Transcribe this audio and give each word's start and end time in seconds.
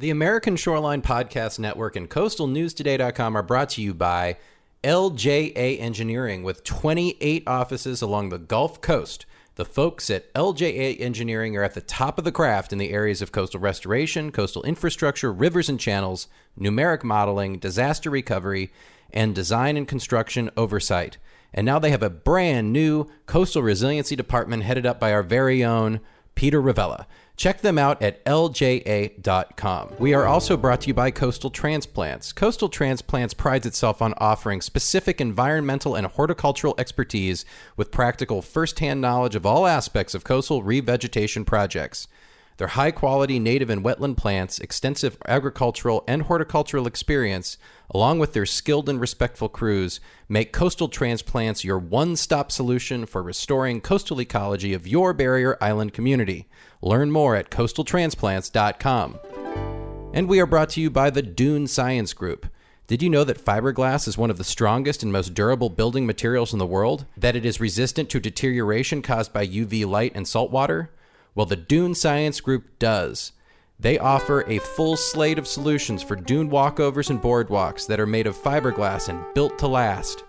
The 0.00 0.08
American 0.08 0.56
Shoreline 0.56 1.02
Podcast 1.02 1.58
Network 1.58 1.94
and 1.94 2.08
CoastalNewsToday.com 2.08 3.36
are 3.36 3.42
brought 3.42 3.68
to 3.70 3.82
you 3.82 3.92
by 3.92 4.38
LJA 4.82 5.78
Engineering 5.78 6.42
with 6.42 6.64
28 6.64 7.42
offices 7.46 8.00
along 8.00 8.30
the 8.30 8.38
Gulf 8.38 8.80
Coast. 8.80 9.26
The 9.56 9.66
folks 9.66 10.08
at 10.08 10.32
LJA 10.32 10.98
Engineering 11.02 11.54
are 11.54 11.62
at 11.62 11.74
the 11.74 11.82
top 11.82 12.16
of 12.16 12.24
the 12.24 12.32
craft 12.32 12.72
in 12.72 12.78
the 12.78 12.92
areas 12.92 13.20
of 13.20 13.30
coastal 13.30 13.60
restoration, 13.60 14.32
coastal 14.32 14.62
infrastructure, 14.62 15.30
rivers 15.30 15.68
and 15.68 15.78
channels, 15.78 16.28
numeric 16.58 17.04
modeling, 17.04 17.58
disaster 17.58 18.08
recovery, 18.08 18.72
and 19.12 19.34
design 19.34 19.76
and 19.76 19.86
construction 19.86 20.48
oversight. 20.56 21.18
And 21.52 21.66
now 21.66 21.78
they 21.78 21.90
have 21.90 22.02
a 22.02 22.08
brand 22.08 22.72
new 22.72 23.04
coastal 23.26 23.60
resiliency 23.60 24.16
department 24.16 24.62
headed 24.62 24.86
up 24.86 24.98
by 24.98 25.12
our 25.12 25.22
very 25.22 25.62
own 25.62 26.00
Peter 26.34 26.62
Ravella. 26.62 27.04
Check 27.40 27.62
them 27.62 27.78
out 27.78 28.02
at 28.02 28.22
lja.com. 28.26 29.94
We 29.98 30.12
are 30.12 30.26
also 30.26 30.58
brought 30.58 30.82
to 30.82 30.88
you 30.88 30.92
by 30.92 31.10
Coastal 31.10 31.48
Transplants. 31.48 32.34
Coastal 32.34 32.68
Transplants 32.68 33.32
prides 33.32 33.64
itself 33.64 34.02
on 34.02 34.12
offering 34.18 34.60
specific 34.60 35.22
environmental 35.22 35.94
and 35.94 36.06
horticultural 36.06 36.74
expertise 36.76 37.46
with 37.78 37.90
practical 37.90 38.42
firsthand 38.42 39.00
knowledge 39.00 39.36
of 39.36 39.46
all 39.46 39.66
aspects 39.66 40.14
of 40.14 40.22
coastal 40.22 40.62
revegetation 40.62 41.46
projects. 41.46 42.08
Their 42.60 42.68
high 42.68 42.90
quality 42.90 43.38
native 43.38 43.70
and 43.70 43.82
wetland 43.82 44.18
plants, 44.18 44.58
extensive 44.58 45.16
agricultural 45.26 46.04
and 46.06 46.24
horticultural 46.24 46.86
experience, 46.86 47.56
along 47.88 48.18
with 48.18 48.34
their 48.34 48.44
skilled 48.44 48.86
and 48.90 49.00
respectful 49.00 49.48
crews, 49.48 49.98
make 50.28 50.52
coastal 50.52 50.88
transplants 50.88 51.64
your 51.64 51.78
one 51.78 52.16
stop 52.16 52.52
solution 52.52 53.06
for 53.06 53.22
restoring 53.22 53.80
coastal 53.80 54.20
ecology 54.20 54.74
of 54.74 54.86
your 54.86 55.14
barrier 55.14 55.56
island 55.62 55.94
community. 55.94 56.50
Learn 56.82 57.10
more 57.10 57.34
at 57.34 57.50
coastaltransplants.com. 57.50 59.18
And 60.12 60.28
we 60.28 60.38
are 60.38 60.44
brought 60.44 60.68
to 60.70 60.82
you 60.82 60.90
by 60.90 61.08
the 61.08 61.22
Dune 61.22 61.66
Science 61.66 62.12
Group. 62.12 62.46
Did 62.86 63.02
you 63.02 63.08
know 63.08 63.24
that 63.24 63.42
fiberglass 63.42 64.06
is 64.06 64.18
one 64.18 64.30
of 64.30 64.36
the 64.36 64.44
strongest 64.44 65.02
and 65.02 65.10
most 65.10 65.32
durable 65.32 65.70
building 65.70 66.04
materials 66.04 66.52
in 66.52 66.58
the 66.58 66.66
world? 66.66 67.06
That 67.16 67.36
it 67.36 67.46
is 67.46 67.58
resistant 67.58 68.10
to 68.10 68.20
deterioration 68.20 69.00
caused 69.00 69.32
by 69.32 69.46
UV 69.46 69.86
light 69.86 70.12
and 70.14 70.28
salt 70.28 70.50
water? 70.50 70.90
Well, 71.34 71.46
the 71.46 71.56
Dune 71.56 71.94
Science 71.94 72.40
Group 72.40 72.78
does. 72.78 73.32
They 73.78 73.98
offer 73.98 74.44
a 74.46 74.58
full 74.58 74.96
slate 74.96 75.38
of 75.38 75.46
solutions 75.46 76.02
for 76.02 76.16
dune 76.16 76.50
walkovers 76.50 77.08
and 77.08 77.22
boardwalks 77.22 77.86
that 77.86 78.00
are 78.00 78.06
made 78.06 78.26
of 78.26 78.36
fiberglass 78.36 79.08
and 79.08 79.24
built 79.32 79.56
to 79.60 79.68
last. 79.68 80.24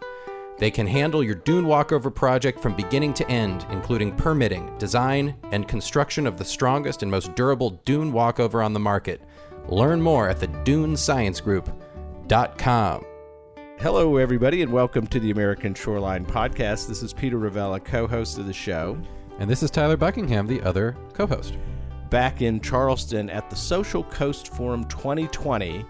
They 0.58 0.70
can 0.70 0.86
handle 0.86 1.24
your 1.24 1.36
dune 1.36 1.66
walkover 1.66 2.12
project 2.12 2.60
from 2.60 2.76
beginning 2.76 3.14
to 3.16 3.28
end, 3.30 3.66
including 3.72 4.16
permitting, 4.16 4.78
design, 4.78 5.36
and 5.52 5.68
construction 5.68 6.28
of 6.28 6.38
the 6.38 6.46
strongest 6.46 7.02
and 7.02 7.12
most 7.12 7.34
durable 7.36 7.82
dune 7.84 8.14
walkover 8.14 8.62
on 8.62 8.74
the 8.74 8.80
market. 8.80 9.22
Learn 9.68 10.02
more 10.02 10.30
at 10.30 10.40
the 10.40 10.48
dunesciencegroup.com. 10.48 13.06
Hello, 13.80 14.18
everybody, 14.18 14.62
and 14.62 14.72
welcome 14.72 15.08
to 15.08 15.20
the 15.20 15.32
American 15.32 15.74
Shoreline 15.74 16.28
Podcast. 16.28 16.88
This 16.88 17.02
is 17.02 17.12
Peter 17.12 17.38
Ravella, 17.38 17.84
co 17.84 18.06
host 18.06 18.38
of 18.38 18.46
the 18.46 18.54
show. 18.54 19.02
And 19.40 19.50
this 19.50 19.64
is 19.64 19.72
Tyler 19.72 19.98
Buckingham, 19.98 20.48
the 20.48 20.62
other 20.62 20.96
co 21.14 21.26
host. 21.26 21.58
Back 22.10 22.42
in 22.42 22.60
Charleston 22.60 23.30
at 23.30 23.50
the 23.50 23.56
Social 23.56 24.04
Coast 24.04 24.54
Forum 24.54 24.86
2020. 24.86 25.86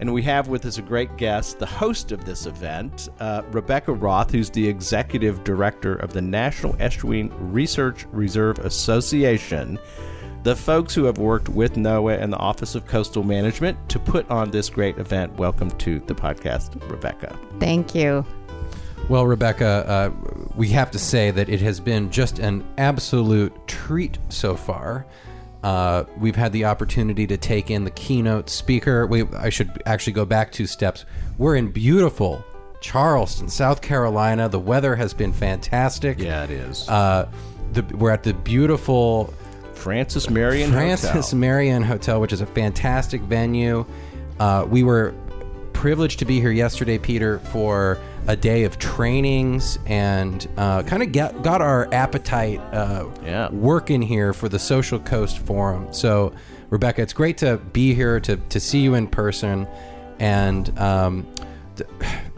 And 0.00 0.12
we 0.12 0.22
have 0.22 0.48
with 0.48 0.66
us 0.66 0.78
a 0.78 0.82
great 0.82 1.16
guest, 1.16 1.60
the 1.60 1.66
host 1.66 2.10
of 2.10 2.24
this 2.24 2.46
event, 2.46 3.08
uh, 3.20 3.42
Rebecca 3.52 3.92
Roth, 3.92 4.32
who's 4.32 4.50
the 4.50 4.66
executive 4.66 5.44
director 5.44 5.94
of 5.94 6.12
the 6.12 6.20
National 6.20 6.74
Estuarine 6.74 7.32
Research 7.38 8.06
Reserve 8.10 8.58
Association, 8.58 9.78
the 10.42 10.56
folks 10.56 10.92
who 10.92 11.04
have 11.04 11.18
worked 11.18 11.48
with 11.48 11.74
NOAA 11.74 12.20
and 12.20 12.32
the 12.32 12.38
Office 12.38 12.74
of 12.74 12.84
Coastal 12.84 13.22
Management 13.22 13.78
to 13.90 14.00
put 14.00 14.28
on 14.28 14.50
this 14.50 14.68
great 14.68 14.98
event. 14.98 15.32
Welcome 15.34 15.70
to 15.78 16.00
the 16.00 16.14
podcast, 16.14 16.90
Rebecca. 16.90 17.38
Thank 17.60 17.94
you. 17.94 18.26
Well, 19.08 19.26
Rebecca, 19.26 19.66
uh, 19.66 20.10
we 20.56 20.68
have 20.68 20.90
to 20.92 20.98
say 20.98 21.30
that 21.30 21.48
it 21.48 21.60
has 21.60 21.80
been 21.80 22.10
just 22.10 22.38
an 22.38 22.64
absolute 22.78 23.52
treat 23.68 24.18
so 24.28 24.56
far. 24.56 25.06
Uh, 25.62 26.04
we've 26.18 26.36
had 26.36 26.52
the 26.52 26.64
opportunity 26.64 27.26
to 27.26 27.36
take 27.36 27.70
in 27.70 27.84
the 27.84 27.90
keynote 27.90 28.48
speaker. 28.48 29.06
We, 29.06 29.24
I 29.34 29.50
should 29.50 29.82
actually 29.86 30.14
go 30.14 30.24
back 30.24 30.50
two 30.50 30.66
steps. 30.66 31.04
We're 31.38 31.56
in 31.56 31.70
beautiful 31.70 32.44
Charleston, 32.80 33.48
South 33.48 33.80
Carolina. 33.80 34.48
The 34.48 34.58
weather 34.58 34.96
has 34.96 35.14
been 35.14 35.32
fantastic. 35.32 36.18
Yeah, 36.18 36.44
it 36.44 36.50
is. 36.50 36.88
Uh, 36.88 37.28
the, 37.72 37.82
we're 37.96 38.10
at 38.10 38.22
the 38.22 38.34
beautiful 38.34 39.32
Francis 39.74 40.30
Marion 40.30 40.72
Francis 40.72 41.10
Hotel. 41.10 41.38
Marion 41.38 41.82
Hotel, 41.82 42.20
which 42.20 42.32
is 42.32 42.40
a 42.40 42.46
fantastic 42.46 43.20
venue. 43.22 43.84
Uh, 44.40 44.66
we 44.68 44.82
were 44.82 45.14
privileged 45.72 46.18
to 46.20 46.24
be 46.24 46.40
here 46.40 46.50
yesterday, 46.50 46.98
Peter, 46.98 47.38
for 47.38 47.98
a 48.28 48.36
day 48.36 48.64
of 48.64 48.78
trainings 48.78 49.78
and 49.86 50.48
uh, 50.56 50.82
kind 50.84 51.02
of 51.02 51.10
get, 51.12 51.42
got 51.42 51.60
our 51.60 51.88
appetite 51.92 52.60
uh, 52.72 53.06
Yeah. 53.24 53.50
working 53.50 54.00
here 54.02 54.32
for 54.32 54.48
the 54.48 54.58
Social 54.58 54.98
Coast 54.98 55.38
Forum. 55.40 55.92
So, 55.92 56.32
Rebecca, 56.70 57.02
it's 57.02 57.12
great 57.12 57.36
to 57.38 57.56
be 57.72 57.94
here 57.94 58.20
to, 58.20 58.36
to 58.36 58.60
see 58.60 58.80
you 58.80 58.94
in 58.94 59.06
person 59.08 59.66
and 60.20 60.78
um, 60.78 61.26
t- 61.76 61.84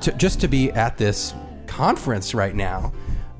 to, 0.00 0.12
just 0.12 0.40
to 0.40 0.48
be 0.48 0.70
at 0.72 0.96
this 0.96 1.34
conference 1.66 2.34
right 2.34 2.54
now. 2.54 2.92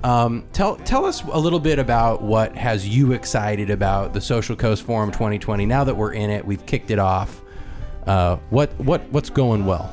Um, 0.04 0.44
tell 0.52 0.76
tell 0.76 1.06
us 1.06 1.22
a 1.24 1.38
little 1.38 1.58
bit 1.58 1.78
about 1.78 2.20
what 2.20 2.54
has 2.56 2.86
you 2.86 3.12
excited 3.12 3.70
about 3.70 4.12
the 4.12 4.20
Social 4.20 4.54
Coast 4.54 4.82
Forum 4.82 5.10
2020. 5.10 5.64
Now 5.64 5.82
that 5.84 5.96
we're 5.96 6.12
in 6.12 6.28
it, 6.28 6.44
we've 6.44 6.64
kicked 6.66 6.90
it 6.90 6.98
off. 6.98 7.40
Uh, 8.06 8.36
what 8.50 8.78
what 8.78 9.00
what's 9.12 9.30
going 9.30 9.64
well? 9.64 9.90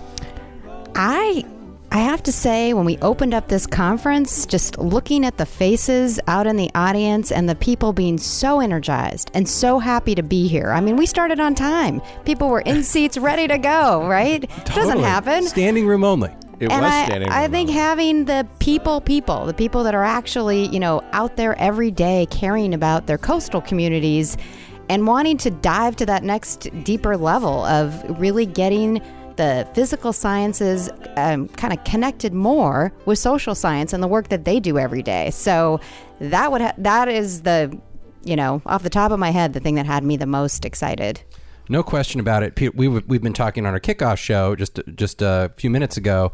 I 0.95 1.45
I 1.93 1.97
have 1.97 2.23
to 2.23 2.31
say 2.31 2.73
when 2.73 2.85
we 2.85 2.97
opened 2.99 3.33
up 3.33 3.49
this 3.49 3.67
conference, 3.67 4.45
just 4.45 4.77
looking 4.77 5.25
at 5.25 5.37
the 5.37 5.45
faces 5.45 6.21
out 6.25 6.47
in 6.47 6.55
the 6.55 6.71
audience 6.73 7.33
and 7.33 7.49
the 7.49 7.55
people 7.55 7.91
being 7.91 8.17
so 8.17 8.61
energized 8.61 9.29
and 9.33 9.47
so 9.47 9.77
happy 9.77 10.15
to 10.15 10.23
be 10.23 10.47
here. 10.47 10.71
I 10.71 10.79
mean, 10.79 10.95
we 10.95 11.05
started 11.05 11.41
on 11.41 11.53
time. 11.53 12.01
People 12.23 12.47
were 12.47 12.61
in 12.61 12.83
seats 12.85 13.17
ready 13.17 13.45
to 13.45 13.57
go, 13.57 14.07
right? 14.07 14.49
Totally. 14.49 14.75
Doesn't 14.75 14.99
happen. 14.99 15.43
Standing 15.43 15.85
room 15.85 16.05
only. 16.05 16.29
It 16.61 16.71
and 16.71 16.81
was 16.81 16.93
I, 16.93 17.05
standing 17.07 17.29
I 17.29 17.49
think 17.49 17.69
only. 17.69 17.81
having 17.81 18.23
the 18.23 18.47
people, 18.59 19.01
people, 19.01 19.45
the 19.45 19.53
people 19.53 19.83
that 19.83 19.93
are 19.93 20.05
actually, 20.05 20.67
you 20.69 20.79
know, 20.79 21.03
out 21.11 21.35
there 21.35 21.59
every 21.59 21.91
day 21.91 22.25
caring 22.31 22.73
about 22.73 23.07
their 23.07 23.17
coastal 23.17 23.59
communities 23.59 24.37
and 24.87 25.07
wanting 25.07 25.37
to 25.39 25.51
dive 25.51 25.97
to 25.97 26.05
that 26.05 26.23
next 26.23 26.69
deeper 26.85 27.17
level 27.17 27.65
of 27.65 28.17
really 28.17 28.45
getting 28.45 29.01
the 29.37 29.67
physical 29.73 30.13
sciences 30.13 30.89
um, 31.17 31.47
kind 31.49 31.73
of 31.73 31.83
connected 31.83 32.33
more 32.33 32.93
with 33.05 33.19
social 33.19 33.55
science 33.55 33.93
and 33.93 34.01
the 34.01 34.07
work 34.07 34.29
that 34.29 34.45
they 34.45 34.59
do 34.59 34.77
every 34.77 35.03
day. 35.03 35.31
So 35.31 35.79
that 36.19 36.51
would 36.51 36.61
ha- 36.61 36.73
that 36.77 37.07
is 37.07 37.41
the, 37.41 37.77
you 38.23 38.35
know, 38.35 38.61
off 38.65 38.83
the 38.83 38.89
top 38.89 39.11
of 39.11 39.19
my 39.19 39.31
head, 39.31 39.53
the 39.53 39.59
thing 39.59 39.75
that 39.75 39.85
had 39.85 40.03
me 40.03 40.17
the 40.17 40.25
most 40.25 40.65
excited. 40.65 41.21
No 41.69 41.83
question 41.83 42.19
about 42.19 42.43
it. 42.43 42.55
Pete, 42.55 42.75
we've, 42.75 43.07
we've 43.07 43.21
been 43.21 43.33
talking 43.33 43.65
on 43.65 43.73
our 43.73 43.79
kickoff 43.79 44.17
show 44.17 44.55
just 44.55 44.79
just 44.95 45.21
a 45.21 45.51
few 45.55 45.69
minutes 45.69 45.97
ago 45.97 46.31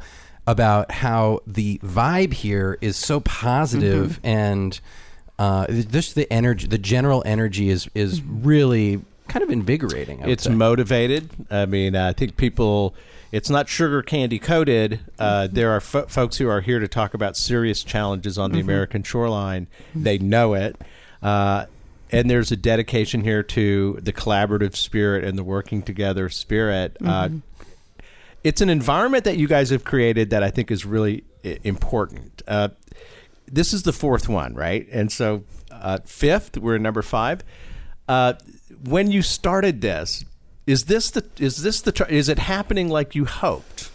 about 0.48 0.92
how 0.92 1.42
the 1.46 1.78
vibe 1.80 2.34
here 2.34 2.78
is 2.82 2.96
so 2.96 3.20
positive 3.20 4.20
and 4.24 4.80
uh, 5.38 5.68
just 5.68 6.16
the 6.16 6.32
energy, 6.32 6.66
the 6.66 6.78
general 6.78 7.22
energy 7.26 7.70
is 7.70 7.90
is 7.94 8.24
really 8.24 9.02
kind 9.28 9.44
of 9.44 9.50
invigorating. 9.50 10.22
It's 10.22 10.44
say. 10.44 10.54
motivated. 10.54 11.30
I 11.50 11.66
mean, 11.66 11.96
I 11.96 12.14
think 12.14 12.38
people. 12.38 12.96
It's 13.30 13.50
not 13.50 13.68
sugar 13.68 14.02
candy 14.02 14.40
coated. 14.40 15.02
Uh, 15.20 15.48
there 15.52 15.72
are 15.72 15.82
fo- 15.82 16.08
folks 16.08 16.38
who 16.38 16.48
are 16.48 16.62
here 16.62 16.80
to 16.80 16.88
talk 16.88 17.14
about 17.14 17.36
serious 17.36 17.84
challenges 17.84 18.38
on 18.38 18.52
the 18.54 18.62
American 18.62 19.04
shoreline. 19.04 19.68
They 19.94 20.18
know 20.18 20.54
it, 20.54 20.78
uh, 21.22 21.66
and 22.10 22.30
there's 22.30 22.54
a 22.54 22.56
dedication 22.56 23.26
here 23.26 23.44
to 23.44 24.00
the 24.02 24.14
collaborative 24.14 24.78
spirit 24.78 25.26
and 25.26 25.38
the 25.38 25.44
working 25.44 25.82
together 25.82 26.30
spirit. 26.30 26.96
Uh, 27.04 27.30
it's 28.46 28.62
an 28.62 28.70
environment 28.70 29.26
that 29.26 29.38
you 29.38 29.48
guys 29.48 29.72
have 29.72 29.84
created 29.84 30.30
that 30.30 30.42
I 30.42 30.50
think 30.50 30.72
is 30.72 30.86
really 30.86 31.26
important. 31.64 32.42
Uh, 32.48 32.70
this 33.46 33.74
is 33.74 33.84
the 33.84 33.94
fourth 33.94 34.30
one, 34.30 34.54
right? 34.54 34.88
And 34.92 35.12
so, 35.12 35.44
uh, 35.72 36.00
fifth, 36.06 36.58
we're 36.58 36.78
number 36.78 37.02
five. 37.02 37.44
When 38.84 39.12
you 39.12 39.22
started 39.22 39.82
this, 39.82 40.26
is 40.66 40.86
this 40.86 41.10
the 41.12 41.26
is 41.40 41.64
this 41.64 41.82
the 41.82 42.06
is 42.10 42.30
it 42.30 42.40
happening 42.40 42.90
like 42.90 43.16
you 43.16 43.26
hoped? 43.26 43.90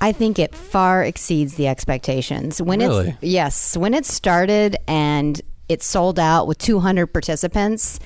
I 0.00 0.10
think 0.10 0.38
it 0.40 0.54
far 0.54 1.04
exceeds 1.04 1.54
the 1.54 1.68
expectations. 1.68 2.60
When 2.60 2.80
Really? 2.80 3.10
it's 3.10 3.18
yes, 3.22 3.76
when 3.76 3.94
it 3.94 4.04
started 4.04 4.76
and 4.88 5.40
it 5.68 5.82
sold 5.82 6.18
out 6.18 6.48
with 6.48 6.58
200 6.58 7.06
participants, 7.06 8.00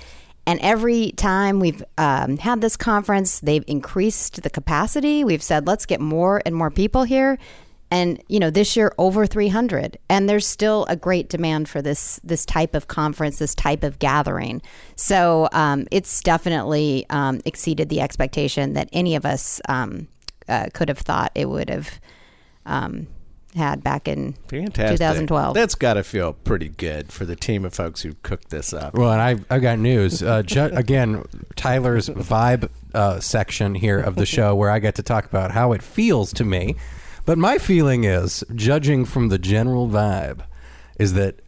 and 0.46 0.60
every 0.60 1.12
time 1.12 1.58
we've 1.58 1.82
um, 1.96 2.36
had 2.36 2.60
this 2.60 2.76
conference, 2.76 3.40
they've 3.40 3.64
increased 3.66 4.42
the 4.42 4.50
capacity. 4.50 5.24
We've 5.24 5.42
said 5.42 5.66
let's 5.66 5.86
get 5.86 6.00
more 6.00 6.42
and 6.44 6.54
more 6.54 6.70
people 6.70 7.04
here. 7.04 7.38
And 7.90 8.22
you 8.28 8.40
know 8.40 8.50
this 8.50 8.76
year 8.76 8.92
over 8.98 9.26
300 9.26 9.98
and 10.08 10.28
there's 10.28 10.46
still 10.46 10.86
a 10.88 10.96
great 10.96 11.28
demand 11.28 11.68
for 11.68 11.80
this 11.80 12.20
this 12.24 12.44
type 12.44 12.74
of 12.74 12.88
conference 12.88 13.38
this 13.38 13.54
type 13.54 13.84
of 13.84 13.98
gathering 13.98 14.60
so 14.96 15.48
um, 15.52 15.86
it's 15.90 16.20
definitely 16.22 17.06
um, 17.10 17.40
exceeded 17.44 17.88
the 17.88 18.00
expectation 18.00 18.72
that 18.72 18.88
any 18.92 19.14
of 19.14 19.24
us 19.24 19.60
um, 19.68 20.08
uh, 20.48 20.66
could 20.72 20.88
have 20.88 20.98
thought 20.98 21.30
it 21.34 21.48
would 21.48 21.70
have 21.70 22.00
um, 22.66 23.06
had 23.54 23.82
back 23.82 24.06
in 24.06 24.34
Fantastic. 24.48 24.98
2012 24.98 25.54
That's 25.54 25.74
got 25.74 25.94
to 25.94 26.04
feel 26.04 26.34
pretty 26.34 26.68
good 26.68 27.10
for 27.10 27.24
the 27.24 27.36
team 27.36 27.64
of 27.64 27.74
folks 27.74 28.02
who 28.02 28.14
cooked 28.22 28.50
this 28.50 28.72
up. 28.72 28.94
Well, 28.94 29.12
and 29.12 29.20
I've, 29.20 29.46
I've 29.50 29.62
got 29.62 29.78
news. 29.78 30.22
Uh, 30.22 30.42
ju- 30.42 30.70
again, 30.74 31.24
Tyler's 31.56 32.08
vibe 32.08 32.68
uh, 32.94 33.20
section 33.20 33.74
here 33.74 33.98
of 33.98 34.16
the 34.16 34.26
show 34.26 34.54
where 34.54 34.70
I 34.70 34.78
get 34.78 34.94
to 34.96 35.02
talk 35.02 35.24
about 35.24 35.52
how 35.52 35.72
it 35.72 35.82
feels 35.82 36.32
to 36.34 36.44
me. 36.44 36.76
But 37.26 37.38
my 37.38 37.58
feeling 37.58 38.04
is, 38.04 38.44
judging 38.54 39.04
from 39.04 39.28
the 39.28 39.38
general 39.38 39.88
vibe, 39.88 40.42
is 40.96 41.14
that 41.14 41.40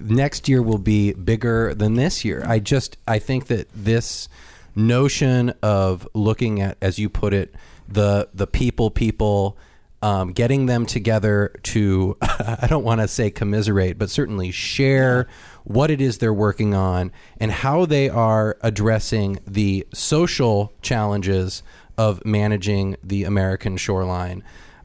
next 0.00 0.48
year 0.48 0.62
will 0.62 0.78
be 0.78 1.12
bigger 1.12 1.74
than 1.74 1.94
this 1.94 2.24
year. 2.24 2.42
I 2.46 2.58
just 2.58 2.96
I 3.06 3.18
think 3.18 3.46
that 3.48 3.68
this 3.74 4.30
notion 4.74 5.50
of 5.62 6.08
looking 6.14 6.62
at, 6.62 6.78
as 6.80 6.98
you 6.98 7.10
put 7.10 7.34
it, 7.34 7.54
the 7.86 8.28
the 8.34 8.46
people 8.46 8.90
people. 8.90 9.56
Um, 10.04 10.32
getting 10.32 10.66
them 10.66 10.84
together 10.84 11.54
to, 11.62 12.16
I 12.22 12.66
don't 12.68 12.82
want 12.82 13.00
to 13.02 13.06
say 13.06 13.30
commiserate, 13.30 13.98
but 13.98 14.10
certainly 14.10 14.50
share 14.50 15.28
what 15.62 15.92
it 15.92 16.00
is 16.00 16.18
they're 16.18 16.34
working 16.34 16.74
on 16.74 17.12
and 17.38 17.52
how 17.52 17.86
they 17.86 18.08
are 18.08 18.56
addressing 18.62 19.38
the 19.46 19.86
social 19.94 20.72
challenges 20.82 21.62
of 21.96 22.24
managing 22.24 22.96
the 23.04 23.22
American 23.22 23.76
shoreline. 23.76 24.42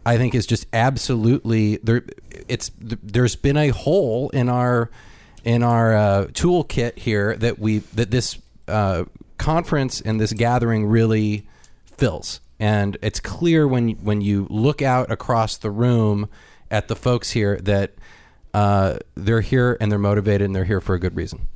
I 0.07 0.18
think 0.18 0.36
is 0.36 0.45
just 0.45 0.68
absolutely 0.71 1.77
there. 1.83 2.04
It's 2.48 2.71
there's 2.80 3.36
been 3.36 3.57
a 3.57 3.69
hole 3.69 4.30
in 4.30 4.48
our 4.48 4.89
in 5.44 5.63
our 5.63 5.94
uh, 5.94 6.25
toolkit 6.27 6.98
here 6.98 7.36
that 7.36 7.59
we 7.59 7.80
that 7.80 8.09
this 8.09 8.39
uh, 8.69 9.04
conference 9.38 10.00
and 10.00 10.18
this 10.18 10.31
gathering 10.31 10.86
really 10.86 11.45
fills, 11.98 12.39
and 12.57 12.95
it's 13.01 13.19
clear 13.19 13.68
when 13.68 13.89
when 13.95 14.21
you 14.21 14.48
look 14.50 14.81
out 14.81 15.12
across 15.12 15.57
the 15.57 15.69
room 15.69 16.30
at 16.71 16.88
the 16.88 16.95
folks 16.95 17.31
here 17.31 17.57
that 17.63 17.94
uh, 18.54 19.00
they're 19.15 19.42
here 19.42 19.75
and 19.81 19.92
they're 19.92 20.00
motivated 20.00 20.44
and 20.45 20.56
they're 20.56 20.63
here 20.63 20.80
for 20.80 20.95
a 20.95 21.00
good 21.00 21.18
reason. 21.18 21.48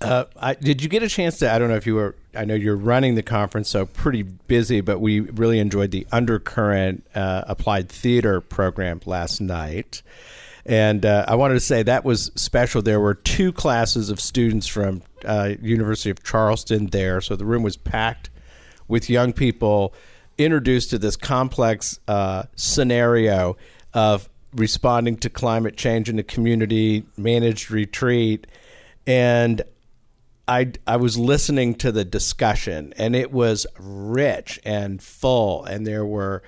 Uh, 0.00 0.24
I, 0.36 0.54
did 0.54 0.82
you 0.82 0.88
get 0.88 1.02
a 1.02 1.08
chance 1.08 1.38
to? 1.38 1.52
I 1.52 1.58
don't 1.58 1.68
know 1.68 1.76
if 1.76 1.86
you 1.86 1.96
were. 1.96 2.14
I 2.34 2.44
know 2.44 2.54
you're 2.54 2.76
running 2.76 3.16
the 3.16 3.22
conference, 3.22 3.68
so 3.68 3.84
pretty 3.84 4.22
busy. 4.22 4.80
But 4.80 5.00
we 5.00 5.20
really 5.20 5.58
enjoyed 5.58 5.90
the 5.90 6.06
Undercurrent 6.12 7.04
uh, 7.14 7.42
Applied 7.46 7.88
Theater 7.88 8.40
program 8.40 9.00
last 9.06 9.40
night, 9.40 10.02
and 10.64 11.04
uh, 11.04 11.24
I 11.26 11.34
wanted 11.34 11.54
to 11.54 11.60
say 11.60 11.82
that 11.82 12.04
was 12.04 12.30
special. 12.36 12.80
There 12.80 13.00
were 13.00 13.14
two 13.14 13.52
classes 13.52 14.08
of 14.08 14.20
students 14.20 14.68
from 14.68 15.02
uh, 15.24 15.54
University 15.60 16.10
of 16.10 16.22
Charleston 16.22 16.86
there, 16.86 17.20
so 17.20 17.34
the 17.34 17.44
room 17.44 17.64
was 17.64 17.76
packed 17.76 18.30
with 18.86 19.10
young 19.10 19.32
people 19.32 19.94
introduced 20.38 20.90
to 20.90 20.98
this 20.98 21.16
complex 21.16 21.98
uh, 22.06 22.44
scenario 22.54 23.56
of 23.92 24.28
responding 24.54 25.16
to 25.16 25.28
climate 25.28 25.76
change 25.76 26.08
in 26.08 26.16
the 26.16 26.22
community, 26.22 27.04
managed 27.16 27.70
retreat, 27.70 28.46
and 29.06 29.62
I, 30.48 30.72
I 30.86 30.96
was 30.96 31.18
listening 31.18 31.74
to 31.76 31.92
the 31.92 32.04
discussion 32.04 32.94
and 32.96 33.14
it 33.14 33.30
was 33.30 33.66
rich 33.78 34.58
and 34.64 35.02
full 35.02 35.64
and 35.64 35.86
there 35.86 36.06
were 36.06 36.42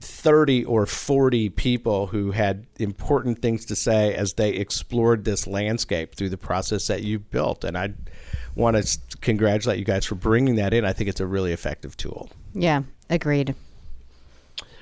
30 0.00 0.64
or 0.66 0.86
40 0.86 1.48
people 1.50 2.08
who 2.08 2.30
had 2.30 2.66
important 2.78 3.40
things 3.40 3.64
to 3.64 3.74
say 3.74 4.14
as 4.14 4.34
they 4.34 4.50
explored 4.50 5.24
this 5.24 5.46
landscape 5.46 6.14
through 6.14 6.28
the 6.28 6.38
process 6.38 6.86
that 6.86 7.02
you 7.02 7.18
built 7.18 7.64
and 7.64 7.76
I 7.76 7.94
want 8.54 8.76
to 8.76 8.98
congratulate 9.20 9.78
you 9.78 9.84
guys 9.84 10.04
for 10.04 10.14
bringing 10.14 10.56
that 10.56 10.74
in. 10.74 10.84
I 10.84 10.92
think 10.92 11.08
it's 11.08 11.20
a 11.20 11.26
really 11.26 11.52
effective 11.52 11.96
tool. 11.96 12.30
Yeah 12.54 12.82
agreed. 13.10 13.54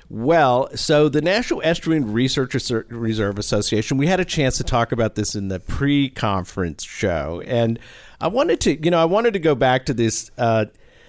Well, 0.08 0.68
so 0.76 1.08
the 1.08 1.20
National 1.20 1.60
Estuarine 1.62 2.12
Research 2.12 2.54
Reserve 2.90 3.38
Association, 3.38 3.96
we 3.96 4.06
had 4.06 4.20
a 4.20 4.24
chance 4.24 4.56
to 4.58 4.64
talk 4.64 4.92
about 4.92 5.16
this 5.16 5.34
in 5.34 5.48
the 5.48 5.58
pre-conference 5.58 6.84
show, 6.84 7.42
and 7.44 7.78
I 8.20 8.28
wanted 8.28 8.60
to, 8.60 8.82
you 8.84 8.90
know, 8.90 8.98
I 8.98 9.04
wanted 9.04 9.32
to 9.34 9.38
go 9.38 9.54
back 9.54 9.86
to 9.86 9.94
this. 9.94 10.30
Uh, 10.36 10.66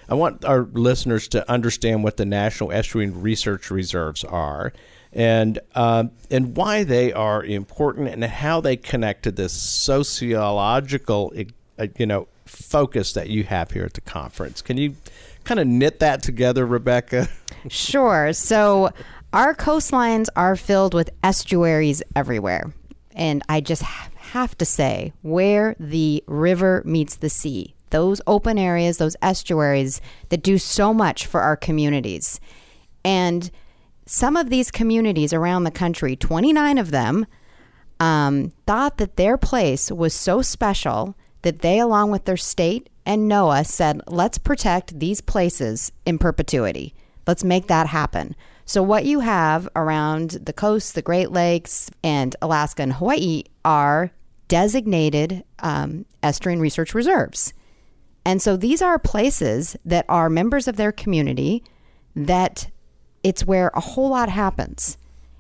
I 0.09 0.13
want 0.13 0.45
our 0.45 0.61
listeners 0.71 1.27
to 1.29 1.49
understand 1.51 2.03
what 2.03 2.17
the 2.17 2.25
National 2.25 2.69
Estuarine 2.69 3.21
Research 3.21 3.69
Reserves 3.69 4.23
are, 4.23 4.73
and 5.11 5.59
um, 5.75 6.11
and 6.31 6.55
why 6.55 6.83
they 6.83 7.11
are 7.13 7.43
important, 7.43 8.09
and 8.09 8.23
how 8.23 8.61
they 8.61 8.77
connect 8.77 9.23
to 9.23 9.31
this 9.31 9.53
sociological, 9.53 11.33
uh, 11.77 11.87
you 11.97 12.05
know, 12.05 12.27
focus 12.45 13.13
that 13.13 13.29
you 13.29 13.43
have 13.43 13.71
here 13.71 13.83
at 13.83 13.93
the 13.93 14.01
conference. 14.01 14.61
Can 14.61 14.77
you 14.77 14.95
kind 15.43 15.59
of 15.59 15.67
knit 15.67 15.99
that 15.99 16.23
together, 16.23 16.65
Rebecca? 16.65 17.29
Sure. 17.69 18.31
So 18.31 18.91
our 19.33 19.53
coastlines 19.53 20.27
are 20.37 20.55
filled 20.55 20.93
with 20.93 21.09
estuaries 21.21 22.01
everywhere. 22.15 22.73
And 23.13 23.41
I 23.49 23.59
just 23.61 23.81
have 24.33 24.57
to 24.57 24.65
say, 24.65 25.13
where 25.21 25.75
the 25.79 26.23
river 26.27 26.81
meets 26.85 27.15
the 27.15 27.29
sea, 27.29 27.75
those 27.89 28.21
open 28.27 28.57
areas, 28.57 28.97
those 28.97 29.15
estuaries 29.21 30.01
that 30.29 30.43
do 30.43 30.57
so 30.57 30.93
much 30.93 31.25
for 31.25 31.41
our 31.41 31.55
communities. 31.55 32.39
And 33.03 33.49
some 34.05 34.37
of 34.37 34.49
these 34.49 34.71
communities 34.71 35.33
around 35.33 35.63
the 35.63 35.71
country, 35.71 36.15
29 36.15 36.77
of 36.77 36.91
them, 36.91 37.25
um, 37.99 38.51
thought 38.65 38.97
that 38.97 39.17
their 39.17 39.37
place 39.37 39.91
was 39.91 40.13
so 40.13 40.41
special 40.41 41.15
that 41.41 41.59
they, 41.59 41.79
along 41.79 42.11
with 42.11 42.25
their 42.25 42.37
state 42.37 42.89
and 43.05 43.29
NOAA, 43.29 43.65
said, 43.65 44.01
let's 44.07 44.37
protect 44.37 44.99
these 44.99 45.21
places 45.21 45.91
in 46.05 46.17
perpetuity. 46.17 46.93
Let's 47.25 47.43
make 47.43 47.67
that 47.67 47.87
happen. 47.87 48.35
So, 48.65 48.83
what 48.83 49.05
you 49.05 49.21
have 49.21 49.69
around 49.77 50.31
the 50.31 50.51
coast, 50.51 50.93
the 50.93 51.01
Great 51.01 51.31
Lakes, 51.31 51.89
and 52.03 52.35
Alaska 52.41 52.83
and 52.83 52.93
Hawaii 52.93 53.43
are 53.63 54.11
designated 54.47 55.43
um, 55.59 56.05
estuarine 56.23 56.59
research 56.59 56.93
reserves. 56.93 57.53
And 58.25 58.41
so 58.41 58.57
these 58.57 58.81
are 58.81 58.99
places 58.99 59.75
that 59.85 60.05
are 60.09 60.29
members 60.29 60.67
of 60.67 60.75
their 60.75 60.91
community 60.91 61.63
that 62.15 62.69
it's 63.23 63.45
where 63.45 63.71
a 63.73 63.79
whole 63.79 64.09
lot 64.09 64.29
happens. 64.29 64.97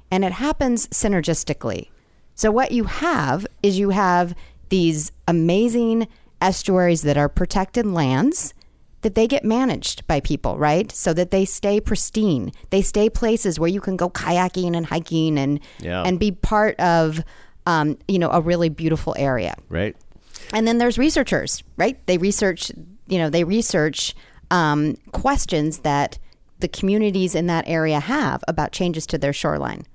And 0.09 0.23
it 0.23 0.31
happens 0.33 0.87
synergistically. 0.87 1.89
So, 2.35 2.49
what 2.51 2.71
you 2.71 2.85
have 2.85 3.45
is 3.61 3.77
you 3.79 3.89
have 3.89 4.35
these 4.69 5.11
amazing 5.27 6.07
estuaries 6.41 7.01
that 7.01 7.17
are 7.17 7.27
protected 7.27 7.85
lands 7.85 8.53
that 9.01 9.15
they 9.15 9.27
get 9.27 9.43
managed 9.43 10.05
by 10.07 10.19
people, 10.21 10.57
right? 10.57 10.91
So 10.91 11.13
that 11.13 11.31
they 11.31 11.45
stay 11.45 11.79
pristine. 11.81 12.51
They 12.69 12.81
stay 12.81 13.09
places 13.09 13.59
where 13.59 13.69
you 13.69 13.81
can 13.81 13.97
go 13.97 14.09
kayaking 14.09 14.75
and 14.77 14.85
hiking 14.85 15.37
and 15.37 15.59
Yeah. 15.79 16.03
and 16.03 16.19
be 16.19 16.31
part 16.31 16.79
of 16.79 17.21
um, 17.67 17.97
you 18.07 18.17
know 18.17 18.31
a 18.31 18.41
really 18.41 18.69
beautiful 18.69 19.13
area. 19.19 19.53
Right. 19.69 19.95
And 20.53 20.65
then 20.65 20.77
there's 20.77 20.97
researchers, 20.97 21.61
right? 21.75 22.03
They 22.07 22.17
research, 22.17 22.71
you 23.07 23.19
know, 23.19 23.29
they 23.29 23.43
research 23.43 24.15
um, 24.49 24.95
questions 25.11 25.79
that 25.79 26.17
the 26.59 26.69
communities 26.69 27.35
in 27.35 27.47
that 27.47 27.65
area 27.67 27.99
have 27.99 28.43
about 28.47 28.71
changes 28.71 29.05
to 29.07 29.17
their 29.17 29.33
shoreline. 29.33 29.85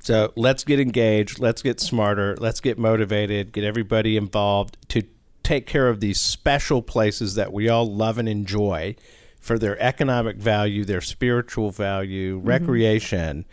So 0.00 0.32
let's 0.36 0.64
get 0.64 0.78
engaged. 0.78 1.40
Let's 1.40 1.62
get 1.62 1.80
smarter. 1.80 2.36
Let's 2.38 2.60
get 2.60 2.78
motivated. 2.78 3.52
Get 3.52 3.64
everybody 3.64 4.18
involved 4.18 4.76
to 4.88 5.02
take 5.42 5.66
care 5.66 5.88
of 5.88 6.00
these 6.00 6.20
special 6.20 6.82
places 6.82 7.36
that 7.36 7.52
we 7.52 7.70
all 7.70 7.90
love 7.90 8.18
and 8.18 8.28
enjoy 8.28 8.96
for 9.40 9.58
their 9.58 9.80
economic 9.80 10.36
value, 10.36 10.84
their 10.84 11.00
spiritual 11.00 11.70
value, 11.70 12.38
recreation. 12.38 13.46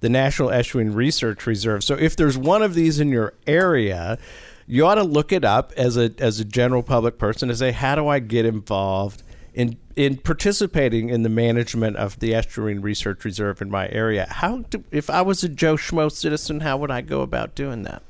The 0.00 0.08
National 0.08 0.48
Estuarine 0.50 0.94
Research 0.94 1.46
Reserve. 1.46 1.82
So 1.82 1.94
if 1.94 2.16
there's 2.16 2.38
one 2.38 2.62
of 2.62 2.74
these 2.74 3.00
in 3.00 3.08
your 3.08 3.34
area, 3.46 4.18
you 4.66 4.86
ought 4.86 4.96
to 4.96 5.02
look 5.02 5.32
it 5.32 5.44
up 5.44 5.72
as 5.76 5.96
a 5.96 6.12
as 6.18 6.38
a 6.38 6.44
general 6.44 6.82
public 6.82 7.18
person 7.18 7.48
and 7.48 7.58
say, 7.58 7.72
how 7.72 7.94
do 7.94 8.06
I 8.06 8.18
get 8.18 8.44
involved 8.44 9.22
in 9.54 9.76
in 9.96 10.18
participating 10.18 11.08
in 11.08 11.22
the 11.22 11.28
management 11.28 11.96
of 11.96 12.18
the 12.20 12.32
Estuarine 12.32 12.82
Research 12.82 13.24
Reserve 13.24 13.60
in 13.60 13.70
my 13.70 13.88
area? 13.88 14.26
How 14.30 14.58
do, 14.58 14.84
if 14.90 15.10
I 15.10 15.22
was 15.22 15.42
a 15.42 15.48
Joe 15.48 15.74
Schmo 15.74 16.12
citizen, 16.12 16.60
how 16.60 16.76
would 16.76 16.90
I 16.90 17.00
go 17.00 17.22
about 17.22 17.54
doing 17.54 17.82
that? 17.82 18.02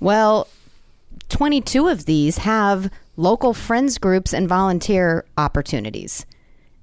Well, 0.00 0.48
22 1.28 1.88
of 1.88 2.06
these 2.06 2.38
have 2.38 2.90
local 3.16 3.54
friends 3.54 3.98
groups 3.98 4.32
and 4.32 4.48
volunteer 4.48 5.24
opportunities. 5.36 6.26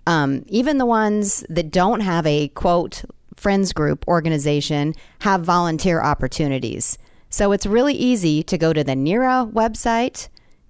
Um, 0.08 0.44
even 0.48 0.78
the 0.78 0.86
ones 0.86 1.46
that 1.50 1.72
don't 1.72 2.02
have 2.02 2.26
a 2.26 2.50
quote 2.50 3.04
friends 3.42 3.74
group 3.74 4.08
organization 4.08 4.94
have 5.22 5.42
volunteer 5.42 6.00
opportunities. 6.00 6.96
So 7.32 7.52
it's 7.54 7.66
really 7.66 7.96
easy 7.96 8.44
to 8.44 8.56
go 8.56 8.72
to 8.72 8.84
the 8.84 8.92
NERRA 8.94 9.52
website, 9.52 10.28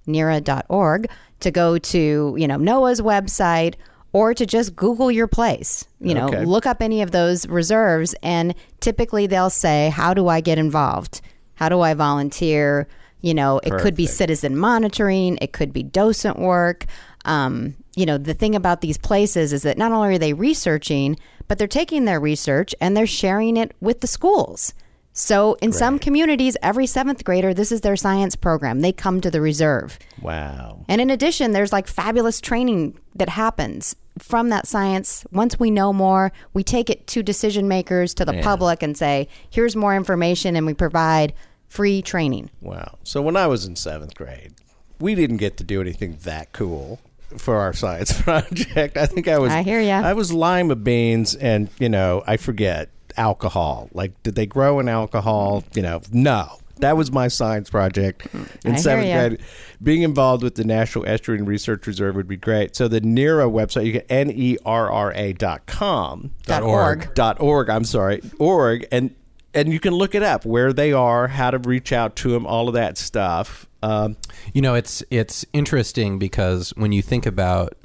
nerra.org, 0.07 1.09
to 1.41 1.51
go 1.51 1.77
to, 1.77 2.35
you 2.37 2.47
know, 2.47 2.57
NOAA's 2.57 3.01
website 3.01 3.75
or 4.13 4.33
to 4.33 4.45
just 4.45 4.75
Google 4.75 5.11
your 5.11 5.27
place. 5.27 5.85
You 5.99 6.13
know, 6.13 6.27
Okay. 6.27 6.45
look 6.45 6.65
up 6.65 6.81
any 6.81 7.01
of 7.01 7.11
those 7.11 7.45
reserves, 7.47 8.15
and 8.23 8.55
typically 8.79 9.27
they'll 9.27 9.49
say, 9.49 9.89
How 9.89 10.13
do 10.13 10.29
I 10.29 10.39
get 10.39 10.57
involved? 10.57 11.19
How 11.55 11.67
do 11.67 11.81
I 11.81 11.93
volunteer? 11.93 12.87
You 13.21 13.33
know, 13.33 13.59
it 13.63 13.71
could 13.81 13.95
be 13.95 14.05
citizen 14.07 14.55
monitoring, 14.57 15.37
it 15.41 15.51
could 15.51 15.73
be 15.73 15.83
docent 15.83 16.39
work. 16.39 16.85
Um, 17.25 17.75
you 17.95 18.05
know, 18.05 18.17
the 18.17 18.33
thing 18.33 18.55
about 18.55 18.79
these 18.81 18.97
places 18.97 19.51
is 19.51 19.63
that 19.63 19.77
not 19.77 19.91
only 19.91 20.15
are 20.15 20.17
they 20.17 20.33
researching, 20.33 21.17
but 21.51 21.57
they're 21.57 21.67
taking 21.67 22.05
their 22.05 22.17
research 22.21 22.73
and 22.79 22.95
they're 22.95 23.05
sharing 23.05 23.57
it 23.57 23.75
with 23.81 23.99
the 23.99 24.07
schools. 24.07 24.73
So 25.11 25.55
in 25.55 25.73
some 25.73 25.99
communities, 25.99 26.55
every 26.63 26.87
seventh 26.87 27.25
grader, 27.25 27.53
this 27.53 27.73
is 27.73 27.81
their 27.81 27.97
science 27.97 28.37
program. 28.37 28.79
They 28.79 28.93
come 28.93 29.19
to 29.19 29.29
the 29.29 29.41
reserve. 29.41 29.99
Wow. 30.21 30.85
And 30.87 31.01
in 31.01 31.09
addition, 31.09 31.51
there's 31.51 31.73
like 31.73 31.89
fabulous 31.89 32.39
training 32.39 32.97
that 33.15 33.27
happens 33.27 33.97
from 34.17 34.47
that 34.47 34.65
science. 34.65 35.25
Once 35.33 35.59
we 35.59 35.69
know 35.69 35.91
more, 35.91 36.31
we 36.53 36.63
take 36.63 36.89
it 36.89 37.05
to 37.07 37.21
decision 37.21 37.67
makers, 37.67 38.13
to 38.13 38.23
the 38.23 38.39
public, 38.41 38.81
and 38.81 38.95
say, 38.95 39.27
here's 39.49 39.75
more 39.75 39.93
information, 39.93 40.55
and 40.55 40.65
we 40.65 40.73
provide 40.73 41.33
free 41.67 42.01
training. 42.01 42.49
Wow. 42.61 42.97
So 43.03 43.21
when 43.21 43.35
I 43.35 43.47
was 43.47 43.65
in 43.65 43.75
seventh 43.75 44.15
grade, 44.15 44.53
we 45.01 45.15
didn't 45.15 45.35
get 45.35 45.57
to 45.57 45.65
do 45.65 45.81
anything 45.81 46.17
that 46.23 46.53
cool 46.53 47.01
for 47.37 47.57
our 47.57 47.73
science 47.73 48.19
project. 48.21 48.97
I 48.97 49.05
think 49.05 49.27
I 49.27 49.37
was. 49.39 49.51
I 49.51 49.63
hear 49.63 49.81
you. 49.81 49.89
I 49.89 50.13
was 50.13 50.31
lima 50.31 50.75
beans, 50.75 51.35
and 51.35 51.69
you 51.79 51.89
know, 51.89 52.23
I 52.27 52.37
forget 52.37 52.89
alcohol. 53.17 53.89
Like, 53.93 54.21
did 54.23 54.35
they 54.35 54.45
grow 54.45 54.79
in 54.79 54.87
alcohol? 54.87 55.61
Mm. 55.61 55.75
You 55.75 55.81
know, 55.83 56.01
no. 56.11 56.57
That 56.77 56.97
was 56.97 57.11
my 57.11 57.27
science 57.27 57.69
project 57.69 58.27
mm. 58.31 58.65
in 58.65 58.73
I 58.73 58.77
seventh 58.77 59.37
grade. 59.37 59.47
Being 59.83 60.01
involved 60.01 60.41
with 60.41 60.55
the 60.55 60.63
National 60.63 61.05
Estuarine 61.05 61.45
Research 61.45 61.85
Reserve 61.85 62.15
would 62.15 62.27
be 62.27 62.37
great. 62.37 62.75
So 62.75 62.87
the 62.87 63.01
NERRA 63.01 63.51
website, 63.51 63.85
you 63.85 63.91
get 63.91 64.07
N 64.09 64.31
E 64.31 64.57
R 64.65 64.89
R 64.89 65.13
A 65.13 65.33
dot 65.33 65.67
com 65.67 66.31
Dot 66.45 66.63
org. 66.63 67.13
dot 67.13 67.39
org. 67.39 67.69
I'm 67.69 67.83
sorry, 67.83 68.21
org, 68.39 68.87
and 68.91 69.13
and 69.53 69.71
you 69.71 69.79
can 69.79 69.93
look 69.93 70.15
it 70.15 70.23
up 70.23 70.45
where 70.45 70.73
they 70.73 70.93
are, 70.93 71.27
how 71.27 71.51
to 71.51 71.57
reach 71.59 71.91
out 71.91 72.15
to 72.17 72.29
them, 72.31 72.45
all 72.45 72.67
of 72.67 72.73
that 72.73 72.97
stuff. 72.97 73.67
Um, 73.83 74.17
You 74.53 74.61
know, 74.61 74.75
it's 74.75 75.03
it's 75.09 75.45
interesting 75.53 76.19
because 76.19 76.71
when 76.75 76.91
you 76.91 77.01
think 77.01 77.25
about 77.25 77.77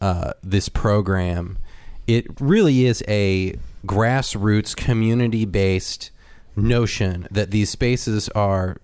uh, 0.00 0.32
this 0.42 0.68
program, 0.68 1.58
it 2.06 2.26
really 2.40 2.86
is 2.86 3.02
a 3.08 3.58
grassroots, 3.86 4.74
community-based 4.76 6.10
notion 6.56 7.28
that 7.30 7.50
these 7.50 7.70
spaces 7.70 8.28
are 8.30 8.78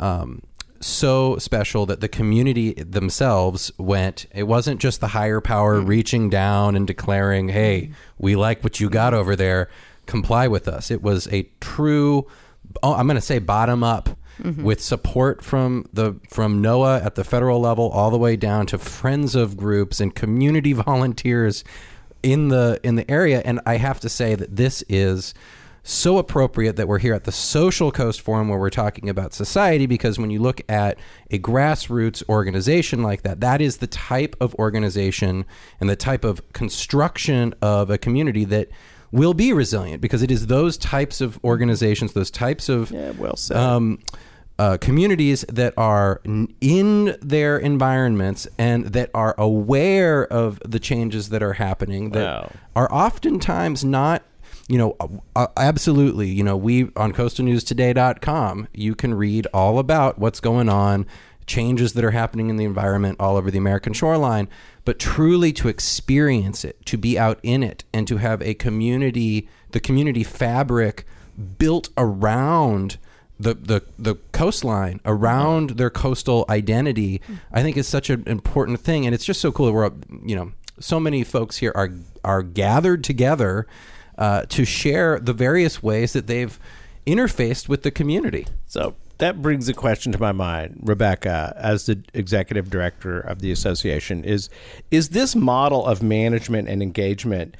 um, 0.00 0.42
so 0.80 1.36
special 1.38 1.86
that 1.86 2.00
the 2.00 2.08
community 2.08 2.72
themselves 2.74 3.70
went. 3.78 4.26
It 4.34 4.44
wasn't 4.44 4.80
just 4.80 5.00
the 5.00 5.08
higher 5.08 5.40
power 5.40 5.80
reaching 5.80 6.28
down 6.28 6.74
and 6.74 6.86
declaring, 6.86 7.50
"Hey, 7.50 7.90
we 8.18 8.34
like 8.34 8.64
what 8.64 8.80
you 8.80 8.90
got 8.90 9.14
over 9.14 9.36
there. 9.36 9.68
Comply 10.06 10.48
with 10.48 10.68
us." 10.68 10.90
It 10.90 11.02
was 11.02 11.28
a 11.28 11.48
true. 11.60 12.26
Oh, 12.82 12.94
I'm 12.94 13.06
going 13.06 13.16
to 13.16 13.20
say 13.20 13.38
bottom 13.38 13.82
up 13.82 14.08
mm-hmm. 14.40 14.62
with 14.62 14.80
support 14.80 15.42
from 15.42 15.86
the 15.92 16.16
from 16.28 16.62
NOAA 16.62 17.04
at 17.04 17.14
the 17.14 17.24
federal 17.24 17.60
level 17.60 17.88
all 17.90 18.10
the 18.10 18.18
way 18.18 18.36
down 18.36 18.66
to 18.66 18.78
friends 18.78 19.34
of 19.34 19.56
groups 19.56 20.00
and 20.00 20.14
community 20.14 20.72
volunteers 20.72 21.64
in 22.22 22.48
the 22.48 22.80
in 22.82 22.94
the 22.94 23.10
area 23.10 23.42
and 23.44 23.60
I 23.66 23.76
have 23.76 24.00
to 24.00 24.08
say 24.08 24.34
that 24.34 24.56
this 24.56 24.84
is 24.88 25.34
so 25.84 26.18
appropriate 26.18 26.76
that 26.76 26.86
we're 26.86 27.00
here 27.00 27.14
at 27.14 27.24
the 27.24 27.32
Social 27.32 27.90
Coast 27.90 28.20
Forum 28.20 28.48
where 28.48 28.58
we're 28.58 28.70
talking 28.70 29.08
about 29.08 29.34
society 29.34 29.86
because 29.86 30.16
when 30.16 30.30
you 30.30 30.38
look 30.40 30.60
at 30.68 30.96
a 31.30 31.40
grassroots 31.40 32.22
organization 32.28 33.02
like 33.02 33.22
that, 33.22 33.40
that 33.40 33.60
is 33.60 33.78
the 33.78 33.88
type 33.88 34.36
of 34.40 34.54
organization 34.56 35.44
and 35.80 35.90
the 35.90 35.96
type 35.96 36.24
of 36.24 36.52
construction 36.52 37.52
of 37.60 37.90
a 37.90 37.98
community 37.98 38.44
that 38.44 38.68
will 39.12 39.34
be 39.34 39.52
resilient 39.52 40.00
because 40.00 40.22
it 40.22 40.30
is 40.30 40.46
those 40.48 40.76
types 40.78 41.20
of 41.20 41.38
organizations, 41.44 42.12
those 42.14 42.30
types 42.30 42.68
of 42.68 42.90
yeah, 42.90 43.10
well 43.12 43.36
said. 43.36 43.56
um, 43.56 43.98
uh, 44.58 44.76
communities 44.80 45.44
that 45.48 45.72
are 45.76 46.20
in 46.60 47.16
their 47.20 47.58
environments 47.58 48.46
and 48.58 48.86
that 48.86 49.10
are 49.14 49.34
aware 49.38 50.26
of 50.26 50.60
the 50.64 50.78
changes 50.78 51.28
that 51.30 51.42
are 51.42 51.54
happening 51.54 52.10
that 52.10 52.22
Wow. 52.24 52.52
are 52.76 52.92
oftentimes 52.92 53.84
not 53.84 54.22
you 54.68 54.78
know 54.78 54.96
uh, 55.34 55.46
absolutely 55.56 56.28
you 56.28 56.44
know 56.44 56.56
we 56.56 56.84
on 56.96 57.12
coastalnewstoday.com 57.12 58.68
you 58.72 58.94
can 58.94 59.14
read 59.14 59.46
all 59.52 59.78
about 59.78 60.18
what's 60.18 60.40
going 60.40 60.68
on 60.68 61.06
changes 61.52 61.92
that 61.92 62.04
are 62.04 62.12
happening 62.12 62.48
in 62.50 62.56
the 62.56 62.64
environment 62.64 63.16
all 63.20 63.36
over 63.36 63.50
the 63.50 63.58
american 63.58 63.92
shoreline 63.92 64.48
but 64.84 64.98
truly 64.98 65.52
to 65.52 65.68
experience 65.68 66.64
it 66.64 66.84
to 66.86 66.96
be 66.96 67.18
out 67.18 67.38
in 67.42 67.62
it 67.62 67.84
and 67.92 68.08
to 68.08 68.16
have 68.16 68.40
a 68.42 68.54
community 68.54 69.48
the 69.72 69.80
community 69.80 70.24
fabric 70.24 71.04
built 71.58 71.88
around 71.96 72.98
the, 73.38 73.54
the, 73.54 73.82
the 73.98 74.14
coastline 74.30 75.00
around 75.04 75.70
their 75.70 75.90
coastal 75.90 76.44
identity 76.48 77.20
I 77.52 77.62
think 77.62 77.76
is 77.76 77.88
such 77.88 78.08
an 78.08 78.22
important 78.26 78.80
thing. 78.80 79.04
And 79.04 79.14
it's 79.14 79.24
just 79.24 79.40
so 79.40 79.50
cool 79.50 79.66
that 79.66 79.72
we're 79.72 79.90
you 80.24 80.36
know 80.36 80.52
so 80.78 81.00
many 81.00 81.24
folks 81.24 81.58
here 81.58 81.72
are 81.74 81.90
are 82.24 82.42
gathered 82.42 83.02
together 83.02 83.66
uh, 84.18 84.42
to 84.50 84.64
share 84.64 85.18
the 85.18 85.32
various 85.32 85.82
ways 85.82 86.12
that 86.12 86.26
they've 86.26 86.58
interfaced 87.06 87.68
with 87.68 87.82
the 87.82 87.90
community. 87.90 88.46
So 88.66 88.94
that 89.22 89.40
brings 89.40 89.68
a 89.68 89.72
question 89.72 90.10
to 90.10 90.18
my 90.18 90.32
mind, 90.32 90.80
Rebecca, 90.82 91.54
as 91.56 91.86
the 91.86 92.02
executive 92.12 92.68
director 92.68 93.20
of 93.20 93.38
the 93.38 93.52
association. 93.52 94.24
Is 94.24 94.50
is 94.90 95.10
this 95.10 95.36
model 95.36 95.86
of 95.86 96.02
management 96.02 96.68
and 96.68 96.82
engagement? 96.82 97.56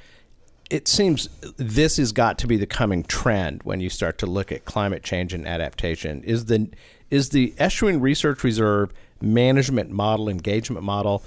It 0.69 0.89
seems 0.89 1.29
this 1.55 1.95
has 1.95 2.11
got 2.11 2.37
to 2.39 2.47
be 2.47 2.57
the 2.57 2.65
coming 2.65 3.03
trend 3.03 3.61
when 3.63 3.79
you 3.79 3.89
start 3.89 4.17
to 4.17 4.25
look 4.25 4.51
at 4.51 4.65
climate 4.65 5.03
change 5.03 5.33
and 5.33 5.47
adaptation. 5.47 6.21
Is 6.25 6.45
the 6.45 6.69
is 7.09 7.29
the 7.29 7.53
Estuarine 7.57 8.01
Research 8.01 8.43
Reserve 8.43 8.91
management 9.21 9.89
model, 9.89 10.27
engagement 10.27 10.83
model, 10.83 11.23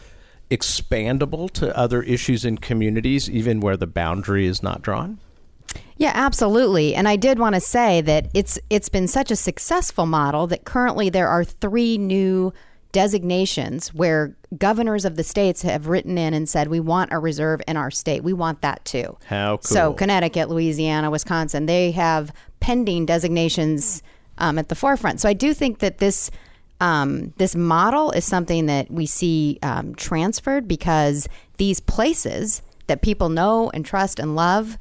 expandable 0.50 1.50
to 1.52 1.75
other 1.75 2.02
issues 2.02 2.45
in 2.45 2.59
communities, 2.59 3.31
even 3.31 3.61
where 3.61 3.78
the 3.78 3.87
boundary 3.87 4.45
is 4.45 4.62
not 4.62 4.83
drawn? 4.83 5.19
Yeah, 5.99 6.13
absolutely. 6.15 6.95
And 6.95 7.09
I 7.09 7.17
did 7.17 7.39
want 7.39 7.55
to 7.55 7.61
say 7.61 8.01
that 8.03 8.29
it's 8.35 8.59
it's 8.69 8.89
been 8.89 9.09
such 9.09 9.31
a 9.31 9.37
successful 9.37 10.07
model 10.07 10.47
that 10.49 10.65
currently 10.65 11.09
there 11.09 11.29
are 11.29 11.45
three 11.45 11.97
new 11.97 12.53
designations 12.93 13.93
where 13.93 14.35
governors 14.57 15.05
of 15.05 15.17
the 15.17 15.23
states 15.23 15.63
have 15.63 15.87
written 15.87 16.17
in 16.17 16.33
and 16.33 16.49
said 16.49 16.69
we 16.69 16.81
want 16.81 17.13
a 17.13 17.19
reserve 17.19 17.61
in 17.67 17.77
our 17.77 17.91
state. 17.91 18.23
We 18.23 18.33
want 18.33 18.61
that 18.63 18.85
too. 18.85 19.17
How 19.27 19.59
So. 19.63 19.93
Connecticut, 19.93 20.49
Louisiana, 20.49 21.11
Wisconsin, 21.11 21.67
they 21.67 21.91
have 21.93 22.33
pending 22.61 23.07
designations 23.07 24.03
um, 24.39 24.59
at 24.59 24.69
the 24.69 24.75
forefront. 24.75 25.21
So 25.21 25.29
I 25.29 25.35
do 25.35 25.53
think 25.55 25.81
that 25.81 25.99
this 25.99 26.31
um, 26.81 27.33
this 27.39 27.57
model 27.57 28.11
is 28.11 28.25
something 28.25 28.67
that 28.67 28.91
we 28.91 29.07
see 29.07 29.59
um, 29.63 29.95
transferred 29.95 30.69
because 30.69 31.27
these 31.57 31.81
places 31.81 32.61
that 32.87 33.03
people 33.03 33.29
know 33.29 33.71
and 33.73 33.85
trust 33.85 34.19
and 34.19 34.37
love 34.37 34.77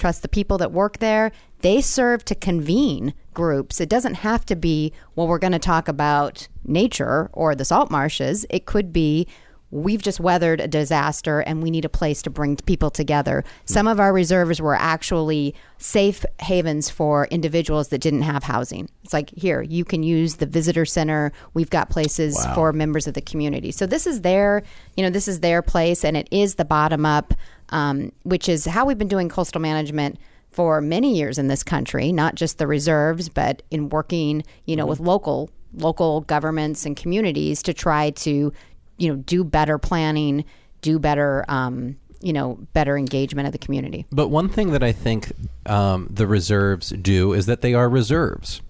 trust 0.00 0.22
the 0.22 0.28
people 0.28 0.58
that 0.58 0.72
work 0.72 0.98
there. 0.98 1.30
They 1.60 1.80
serve 1.80 2.24
to 2.24 2.34
convene 2.34 3.14
groups. 3.34 3.80
It 3.80 3.88
doesn't 3.88 4.14
have 4.14 4.44
to 4.46 4.56
be, 4.56 4.92
well, 5.14 5.28
we're 5.28 5.38
going 5.38 5.52
to 5.52 5.58
talk 5.58 5.86
about 5.88 6.48
nature 6.64 7.30
or 7.32 7.54
the 7.54 7.64
salt 7.64 7.90
marshes. 7.90 8.46
It 8.50 8.64
could 8.64 8.92
be, 8.92 9.28
we've 9.70 10.02
just 10.02 10.18
weathered 10.18 10.60
a 10.60 10.66
disaster 10.66 11.40
and 11.40 11.62
we 11.62 11.70
need 11.70 11.84
a 11.84 11.88
place 11.88 12.22
to 12.22 12.30
bring 12.30 12.56
people 12.56 12.90
together. 12.90 13.44
Some 13.66 13.86
of 13.86 14.00
our 14.00 14.12
reserves 14.12 14.60
were 14.60 14.74
actually 14.74 15.54
safe 15.78 16.24
havens 16.40 16.90
for 16.90 17.26
individuals 17.26 17.88
that 17.88 18.00
didn't 18.00 18.22
have 18.22 18.42
housing. 18.42 18.88
It's 19.04 19.12
like, 19.12 19.30
here, 19.30 19.62
you 19.62 19.84
can 19.84 20.02
use 20.02 20.36
the 20.36 20.46
visitor 20.46 20.84
center. 20.84 21.30
We've 21.54 21.70
got 21.70 21.88
places 21.88 22.44
for 22.54 22.72
members 22.72 23.06
of 23.06 23.14
the 23.14 23.22
community. 23.22 23.70
So 23.70 23.86
this 23.86 24.06
is 24.06 24.22
their, 24.22 24.62
you 24.96 25.04
know, 25.04 25.10
this 25.10 25.28
is 25.28 25.40
their 25.40 25.62
place 25.62 26.04
and 26.04 26.16
it 26.16 26.26
is 26.30 26.56
the 26.56 26.64
bottom 26.64 27.06
up 27.06 27.34
um, 27.70 28.12
which 28.22 28.48
is 28.48 28.66
how 28.66 28.84
we've 28.84 28.98
been 28.98 29.08
doing 29.08 29.28
coastal 29.28 29.60
management 29.60 30.18
for 30.50 30.80
many 30.80 31.16
years 31.16 31.38
in 31.38 31.48
this 31.48 31.62
country, 31.62 32.12
not 32.12 32.34
just 32.34 32.58
the 32.58 32.66
reserves, 32.66 33.28
but 33.28 33.62
in 33.70 33.88
working, 33.88 34.42
you 34.66 34.76
know, 34.76 34.86
with 34.86 35.00
local 35.00 35.50
local 35.74 36.22
governments 36.22 36.84
and 36.84 36.96
communities 36.96 37.62
to 37.62 37.72
try 37.72 38.10
to, 38.10 38.52
you 38.98 39.08
know, 39.08 39.16
do 39.16 39.44
better 39.44 39.78
planning, 39.78 40.44
do 40.82 40.98
better, 40.98 41.44
um, 41.48 41.96
you 42.20 42.32
know, 42.32 42.58
better 42.72 42.98
engagement 42.98 43.46
of 43.46 43.52
the 43.52 43.58
community. 43.58 44.04
But 44.10 44.28
one 44.28 44.48
thing 44.48 44.72
that 44.72 44.82
I 44.82 44.92
think 44.92 45.32
um, 45.66 46.08
the 46.10 46.26
reserves 46.26 46.90
do 46.90 47.32
is 47.32 47.46
that 47.46 47.60
they 47.60 47.72
are 47.74 47.88
reserves. 47.88 48.60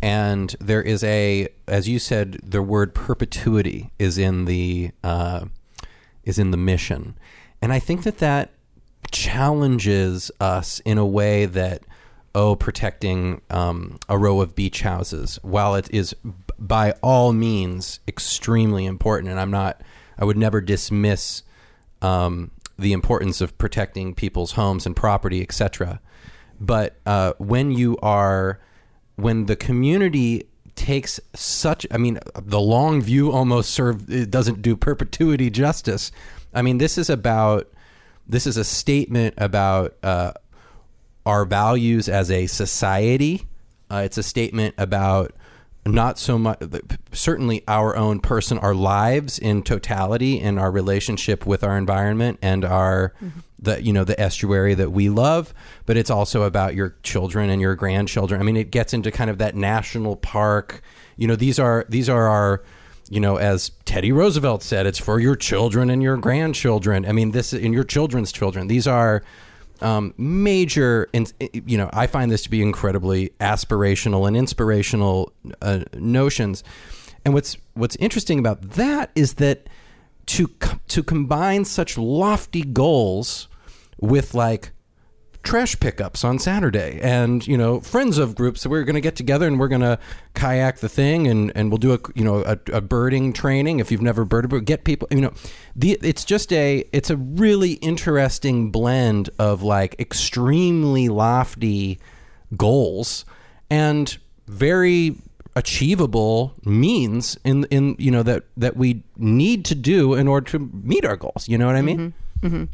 And 0.00 0.54
there 0.60 0.82
is 0.82 1.02
a, 1.04 1.48
as 1.66 1.88
you 1.88 1.98
said, 1.98 2.40
the 2.42 2.62
word 2.62 2.94
perpetuity 2.94 3.90
is 3.98 4.16
in 4.16 4.44
the 4.44 4.92
uh, 5.02 5.46
is 6.24 6.38
in 6.38 6.50
the 6.50 6.56
mission, 6.56 7.16
and 7.60 7.72
I 7.72 7.78
think 7.78 8.02
that 8.04 8.18
that 8.18 8.50
challenges 9.10 10.30
us 10.40 10.80
in 10.80 10.98
a 10.98 11.06
way 11.06 11.46
that 11.46 11.82
oh, 12.34 12.54
protecting 12.54 13.40
um, 13.50 13.98
a 14.08 14.16
row 14.16 14.40
of 14.40 14.54
beach 14.54 14.82
houses, 14.82 15.38
while 15.42 15.74
it 15.74 15.88
is 15.92 16.14
by 16.58 16.92
all 17.02 17.32
means 17.32 18.00
extremely 18.06 18.86
important, 18.86 19.30
and 19.30 19.40
I'm 19.40 19.50
not, 19.50 19.80
I 20.18 20.24
would 20.24 20.36
never 20.36 20.60
dismiss 20.60 21.42
um, 22.00 22.50
the 22.78 22.92
importance 22.92 23.40
of 23.40 23.58
protecting 23.58 24.14
people's 24.14 24.52
homes 24.52 24.86
and 24.86 24.94
property, 24.94 25.42
etc. 25.42 26.00
But 26.60 26.96
uh, 27.06 27.32
when 27.38 27.72
you 27.72 27.96
are, 28.02 28.60
when 29.16 29.46
the 29.46 29.56
community 29.56 30.44
takes 30.76 31.18
such, 31.34 31.86
I 31.90 31.96
mean, 31.96 32.20
the 32.40 32.60
long 32.60 33.02
view 33.02 33.32
almost 33.32 33.70
serve 33.70 34.08
it 34.08 34.30
doesn't 34.30 34.62
do 34.62 34.76
perpetuity 34.76 35.50
justice. 35.50 36.12
I 36.58 36.62
mean, 36.62 36.78
this 36.78 36.98
is 36.98 37.08
about, 37.08 37.68
this 38.26 38.44
is 38.44 38.56
a 38.56 38.64
statement 38.64 39.34
about 39.38 39.94
uh, 40.02 40.32
our 41.24 41.44
values 41.44 42.08
as 42.08 42.32
a 42.32 42.48
society. 42.48 43.46
Uh, 43.88 44.02
it's 44.04 44.18
a 44.18 44.24
statement 44.24 44.74
about 44.76 45.32
not 45.86 46.18
so 46.18 46.36
much 46.36 46.58
certainly 47.12 47.64
our 47.66 47.96
own 47.96 48.20
person 48.20 48.58
our 48.58 48.74
lives 48.74 49.38
in 49.38 49.62
totality 49.62 50.38
and 50.38 50.58
our 50.58 50.70
relationship 50.70 51.46
with 51.46 51.64
our 51.64 51.78
environment 51.78 52.38
and 52.42 52.62
our 52.62 53.14
mm-hmm. 53.22 53.38
the 53.58 53.82
you 53.82 53.90
know 53.90 54.04
the 54.04 54.20
estuary 54.20 54.74
that 54.74 54.92
we 54.92 55.08
love 55.08 55.54
but 55.86 55.96
it's 55.96 56.10
also 56.10 56.42
about 56.42 56.74
your 56.74 56.94
children 57.04 57.48
and 57.48 57.62
your 57.62 57.74
grandchildren 57.74 58.38
i 58.38 58.44
mean 58.44 58.56
it 58.56 58.70
gets 58.70 58.92
into 58.92 59.10
kind 59.10 59.30
of 59.30 59.38
that 59.38 59.54
national 59.54 60.14
park 60.16 60.82
you 61.16 61.26
know 61.26 61.36
these 61.36 61.58
are 61.58 61.86
these 61.88 62.10
are 62.10 62.28
our 62.28 62.62
you 63.10 63.20
know 63.20 63.36
as 63.36 63.70
teddy 63.84 64.12
roosevelt 64.12 64.62
said 64.62 64.86
it's 64.86 64.98
for 64.98 65.18
your 65.18 65.36
children 65.36 65.90
and 65.90 66.02
your 66.02 66.16
grandchildren 66.16 67.06
i 67.06 67.12
mean 67.12 67.30
this 67.30 67.52
in 67.52 67.72
your 67.72 67.84
children's 67.84 68.32
children 68.32 68.66
these 68.68 68.86
are 68.86 69.22
um, 69.80 70.14
major, 70.16 71.08
and 71.14 71.32
you 71.52 71.78
know, 71.78 71.88
I 71.92 72.06
find 72.06 72.30
this 72.30 72.42
to 72.42 72.50
be 72.50 72.62
incredibly 72.62 73.30
aspirational 73.40 74.26
and 74.26 74.36
inspirational 74.36 75.32
uh, 75.62 75.84
notions. 75.94 76.64
And 77.24 77.34
what's 77.34 77.56
what's 77.74 77.96
interesting 77.96 78.38
about 78.38 78.62
that 78.70 79.10
is 79.14 79.34
that 79.34 79.68
to 80.26 80.50
to 80.88 81.02
combine 81.02 81.64
such 81.64 81.96
lofty 81.96 82.62
goals 82.62 83.48
with 84.00 84.34
like 84.34 84.72
trash 85.48 85.80
pickups 85.80 86.24
on 86.24 86.38
Saturday, 86.38 87.00
and 87.02 87.46
you 87.46 87.56
know, 87.56 87.80
friends 87.80 88.18
of 88.18 88.34
groups. 88.34 88.60
So 88.60 88.68
we're 88.68 88.84
going 88.84 88.96
to 88.96 89.00
get 89.00 89.16
together 89.16 89.46
and 89.46 89.58
we're 89.58 89.68
going 89.68 89.80
to 89.80 89.98
kayak 90.34 90.80
the 90.80 90.90
thing, 90.90 91.26
and 91.26 91.50
and 91.54 91.70
we'll 91.70 91.78
do 91.78 91.94
a 91.94 91.98
you 92.14 92.22
know 92.22 92.44
a, 92.44 92.58
a 92.70 92.80
birding 92.82 93.32
training. 93.32 93.80
If 93.80 93.90
you've 93.90 94.02
never 94.02 94.26
birded, 94.26 94.50
but 94.50 94.66
get 94.66 94.84
people. 94.84 95.08
You 95.10 95.22
know, 95.22 95.32
the 95.74 95.98
it's 96.02 96.26
just 96.26 96.52
a 96.52 96.84
it's 96.92 97.08
a 97.08 97.16
really 97.16 97.72
interesting 97.74 98.70
blend 98.70 99.30
of 99.38 99.62
like 99.62 99.98
extremely 99.98 101.08
lofty 101.08 101.98
goals 102.54 103.24
and 103.70 104.18
very 104.46 105.16
achievable 105.56 106.54
means 106.64 107.38
in 107.42 107.64
in 107.70 107.96
you 107.98 108.10
know 108.10 108.22
that 108.22 108.44
that 108.58 108.76
we 108.76 109.02
need 109.16 109.64
to 109.64 109.74
do 109.74 110.12
in 110.12 110.28
order 110.28 110.50
to 110.50 110.70
meet 110.84 111.06
our 111.06 111.16
goals. 111.16 111.48
You 111.48 111.56
know 111.56 111.66
what 111.66 111.76
I 111.76 111.82
mean? 111.82 111.98
Mm-hmm. 111.98 112.27
Mm-hmm. 112.42 112.64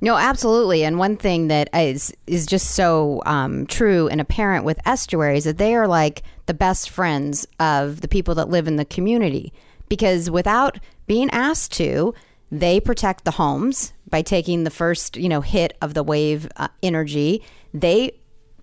No, 0.00 0.16
absolutely. 0.16 0.84
And 0.84 0.98
one 0.98 1.16
thing 1.16 1.48
that 1.48 1.68
is 1.74 2.12
is 2.26 2.46
just 2.46 2.72
so 2.72 3.22
um, 3.26 3.66
true 3.66 4.08
and 4.08 4.20
apparent 4.20 4.64
with 4.64 4.78
estuaries 4.86 5.44
that 5.44 5.58
they 5.58 5.74
are 5.74 5.88
like 5.88 6.22
the 6.46 6.54
best 6.54 6.90
friends 6.90 7.46
of 7.58 8.00
the 8.00 8.08
people 8.08 8.34
that 8.36 8.48
live 8.48 8.68
in 8.68 8.76
the 8.76 8.84
community 8.84 9.52
because 9.88 10.30
without 10.30 10.78
being 11.06 11.30
asked 11.30 11.72
to, 11.72 12.14
they 12.50 12.80
protect 12.80 13.24
the 13.24 13.32
homes 13.32 13.92
by 14.08 14.22
taking 14.22 14.64
the 14.64 14.70
first 14.70 15.16
you 15.16 15.28
know 15.28 15.40
hit 15.40 15.76
of 15.82 15.94
the 15.94 16.02
wave 16.02 16.48
uh, 16.56 16.68
energy. 16.82 17.42
They 17.74 18.12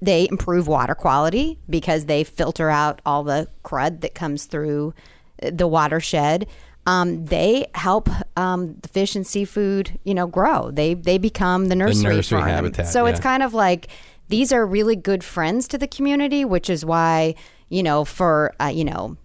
they 0.02 0.28
improve 0.30 0.68
water 0.68 0.96
quality 0.96 1.60
because 1.70 2.06
they 2.06 2.24
filter 2.24 2.70
out 2.70 3.02
all 3.06 3.24
the 3.24 3.48
crud 3.64 4.02
that 4.02 4.16
comes 4.16 4.46
through 4.46 4.94
the 5.42 5.68
watershed 5.68 6.48
um, 6.86 7.26
they 7.26 7.68
help 7.76 8.10
um, 8.38 8.76
the 8.82 8.90
fish 8.90 9.16
and 9.16 9.26
seafood, 9.26 10.00
you 10.04 10.14
know, 10.14 10.28
grow. 10.28 10.72
They 10.72 10.94
they 10.94 11.18
become 11.18 11.68
the 11.68 11.76
nursery, 11.76 12.10
the 12.10 12.16
nursery 12.18 12.42
habitat. 12.42 12.88
So 12.88 13.06
yeah. 13.06 13.12
it's 13.12 13.20
kind 13.20 13.44
of 13.44 13.54
like 13.54 13.88
these 14.28 14.52
are 14.52 14.66
really 14.66 14.96
good 14.96 15.24
friends 15.24 15.68
to 15.70 15.78
the 15.78 15.88
community, 15.88 16.46
which 16.46 16.70
is 16.70 16.86
why 16.86 17.36
you 17.70 17.84
know 17.84 18.06
for 18.06 18.54
uh, 18.60 18.68
you 18.68 18.84
know 18.84 19.18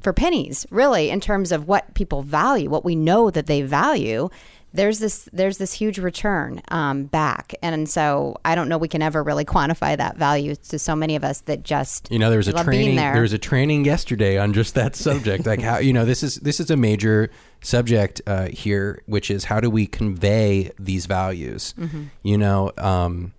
for 0.00 0.12
pennies, 0.12 0.66
really, 0.70 1.10
in 1.10 1.20
terms 1.20 1.52
of 1.52 1.68
what 1.68 1.94
people 1.94 2.22
value, 2.22 2.70
what 2.70 2.84
we 2.84 2.96
know 2.96 3.30
that 3.30 3.46
they 3.46 3.62
value 3.62 4.30
there's 4.72 4.98
this 4.98 5.28
there's 5.32 5.58
this 5.58 5.72
huge 5.72 5.98
return 5.98 6.62
um, 6.68 7.04
back, 7.04 7.54
and 7.62 7.88
so 7.88 8.36
I 8.44 8.54
don't 8.54 8.68
know 8.68 8.78
we 8.78 8.88
can 8.88 9.02
ever 9.02 9.22
really 9.22 9.44
quantify 9.44 9.96
that 9.96 10.16
value 10.16 10.54
to 10.54 10.78
so 10.78 10.94
many 10.94 11.16
of 11.16 11.24
us 11.24 11.40
that 11.42 11.64
just 11.64 12.10
you 12.10 12.18
know 12.18 12.30
there 12.30 12.38
was 12.38 12.48
a 12.48 12.52
training 12.52 12.96
there. 12.96 13.12
there 13.12 13.22
was 13.22 13.32
a 13.32 13.38
training 13.38 13.84
yesterday 13.84 14.38
on 14.38 14.52
just 14.52 14.74
that 14.74 14.94
subject, 14.94 15.46
like 15.46 15.60
how 15.60 15.78
you 15.78 15.92
know 15.92 16.04
this 16.04 16.22
is 16.22 16.36
this 16.36 16.60
is 16.60 16.70
a 16.70 16.76
major 16.76 17.30
subject 17.62 18.22
uh, 18.26 18.46
here, 18.46 19.02
which 19.06 19.30
is 19.30 19.44
how 19.44 19.60
do 19.60 19.68
we 19.68 19.86
convey 19.86 20.70
these 20.78 21.06
values, 21.06 21.74
mm-hmm. 21.78 22.04
you 22.22 22.38
know. 22.38 22.72
Um, 22.78 23.32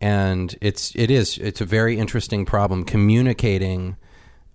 and 0.00 0.56
it's 0.60 0.94
it 0.96 1.10
is 1.10 1.38
it's 1.38 1.60
a 1.60 1.64
very 1.64 1.98
interesting 1.98 2.44
problem 2.44 2.84
communicating 2.84 3.96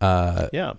uh, 0.01 0.47
yeah 0.53 0.73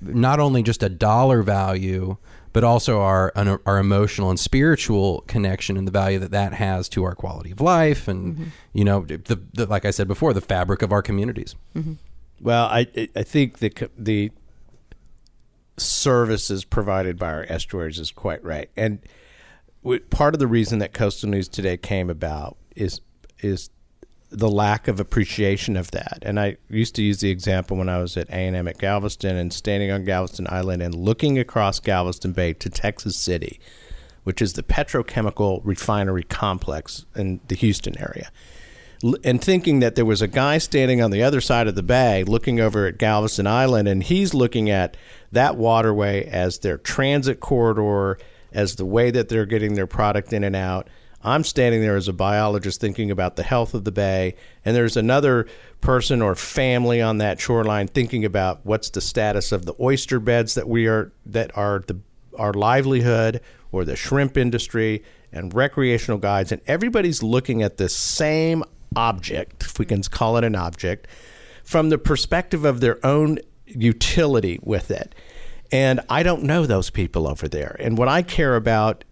not 0.00 0.40
only 0.40 0.62
just 0.62 0.82
a 0.82 0.88
dollar 0.88 1.42
value 1.42 2.16
but 2.54 2.62
also 2.62 3.00
our 3.00 3.32
our 3.66 3.78
emotional 3.78 4.30
and 4.30 4.38
spiritual 4.38 5.22
connection 5.26 5.76
and 5.76 5.86
the 5.86 5.92
value 5.92 6.20
that 6.20 6.30
that 6.30 6.54
has 6.54 6.88
to 6.88 7.04
our 7.04 7.14
quality 7.14 7.50
of 7.50 7.60
life, 7.60 8.08
and 8.08 8.34
mm-hmm. 8.34 8.44
you 8.72 8.84
know, 8.84 9.04
the, 9.04 9.40
the, 9.52 9.66
like 9.66 9.84
I 9.84 9.90
said 9.90 10.06
before, 10.08 10.32
the 10.32 10.40
fabric 10.40 10.80
of 10.80 10.92
our 10.92 11.02
communities. 11.02 11.56
Mm-hmm. 11.74 11.94
Well, 12.40 12.66
I 12.66 12.86
I 13.14 13.24
think 13.24 13.58
the 13.58 13.90
the 13.98 14.30
services 15.76 16.64
provided 16.64 17.18
by 17.18 17.32
our 17.32 17.44
estuaries 17.48 17.98
is 17.98 18.12
quite 18.12 18.42
right, 18.44 18.70
and 18.76 19.00
part 20.10 20.34
of 20.34 20.38
the 20.38 20.46
reason 20.46 20.78
that 20.78 20.94
Coastal 20.94 21.28
News 21.28 21.48
Today 21.48 21.76
came 21.76 22.08
about 22.08 22.56
is 22.76 23.00
is 23.40 23.70
the 24.34 24.50
lack 24.50 24.88
of 24.88 24.98
appreciation 24.98 25.76
of 25.76 25.92
that. 25.92 26.18
And 26.22 26.40
I 26.40 26.56
used 26.68 26.96
to 26.96 27.02
use 27.02 27.20
the 27.20 27.30
example 27.30 27.76
when 27.76 27.88
I 27.88 27.98
was 27.98 28.16
at 28.16 28.28
A&M 28.30 28.66
at 28.66 28.78
Galveston 28.78 29.36
and 29.36 29.52
standing 29.52 29.92
on 29.92 30.04
Galveston 30.04 30.48
Island 30.50 30.82
and 30.82 30.94
looking 30.94 31.38
across 31.38 31.78
Galveston 31.78 32.32
Bay 32.32 32.52
to 32.54 32.68
Texas 32.68 33.16
City, 33.16 33.60
which 34.24 34.42
is 34.42 34.54
the 34.54 34.64
petrochemical 34.64 35.60
refinery 35.62 36.24
complex 36.24 37.06
in 37.14 37.40
the 37.46 37.54
Houston 37.54 37.96
area. 37.98 38.30
And 39.22 39.40
thinking 39.40 39.80
that 39.80 39.94
there 39.94 40.04
was 40.04 40.22
a 40.22 40.26
guy 40.26 40.58
standing 40.58 41.00
on 41.00 41.10
the 41.10 41.22
other 41.22 41.40
side 41.40 41.68
of 41.68 41.74
the 41.74 41.82
bay 41.82 42.24
looking 42.24 42.58
over 42.58 42.86
at 42.86 42.98
Galveston 42.98 43.46
Island, 43.46 43.86
and 43.86 44.02
he's 44.02 44.34
looking 44.34 44.68
at 44.68 44.96
that 45.30 45.56
waterway 45.56 46.24
as 46.26 46.58
their 46.58 46.78
transit 46.78 47.38
corridor, 47.38 48.18
as 48.52 48.76
the 48.76 48.86
way 48.86 49.10
that 49.10 49.28
they're 49.28 49.46
getting 49.46 49.74
their 49.74 49.86
product 49.86 50.32
in 50.32 50.42
and 50.42 50.56
out 50.56 50.88
I'm 51.24 51.44
standing 51.44 51.80
there 51.80 51.96
as 51.96 52.08
a 52.08 52.12
biologist 52.12 52.80
thinking 52.80 53.10
about 53.10 53.36
the 53.36 53.42
health 53.42 53.74
of 53.74 53.84
the 53.84 53.92
bay, 53.92 54.34
and 54.64 54.76
there's 54.76 54.96
another 54.96 55.46
person 55.80 56.20
or 56.20 56.34
family 56.34 57.00
on 57.00 57.18
that 57.18 57.40
shoreline 57.40 57.88
thinking 57.88 58.24
about 58.24 58.60
what's 58.64 58.90
the 58.90 59.00
status 59.00 59.52
of 59.52 59.64
the 59.64 59.74
oyster 59.80 60.20
beds 60.20 60.54
that 60.54 60.68
we 60.68 60.86
are 60.86 61.12
that 61.26 61.56
are 61.56 61.82
the 61.86 61.98
our 62.38 62.52
livelihood 62.52 63.40
or 63.72 63.84
the 63.84 63.96
shrimp 63.96 64.36
industry 64.36 65.02
and 65.32 65.54
recreational 65.54 66.18
guides 66.18 66.52
and 66.52 66.60
everybody's 66.66 67.22
looking 67.22 67.62
at 67.62 67.76
the 67.76 67.88
same 67.88 68.64
object, 68.96 69.64
if 69.64 69.78
we 69.78 69.84
can 69.84 70.02
call 70.02 70.36
it 70.36 70.44
an 70.44 70.54
object, 70.54 71.06
from 71.64 71.88
the 71.88 71.98
perspective 71.98 72.64
of 72.64 72.80
their 72.80 73.04
own 73.04 73.38
utility 73.66 74.58
with 74.62 74.90
it. 74.90 75.14
And 75.72 76.00
I 76.08 76.22
don't 76.22 76.44
know 76.44 76.66
those 76.66 76.90
people 76.90 77.26
over 77.26 77.48
there. 77.48 77.76
And 77.80 77.98
what 77.98 78.08
I 78.08 78.22
care 78.22 78.54
about 78.54 79.04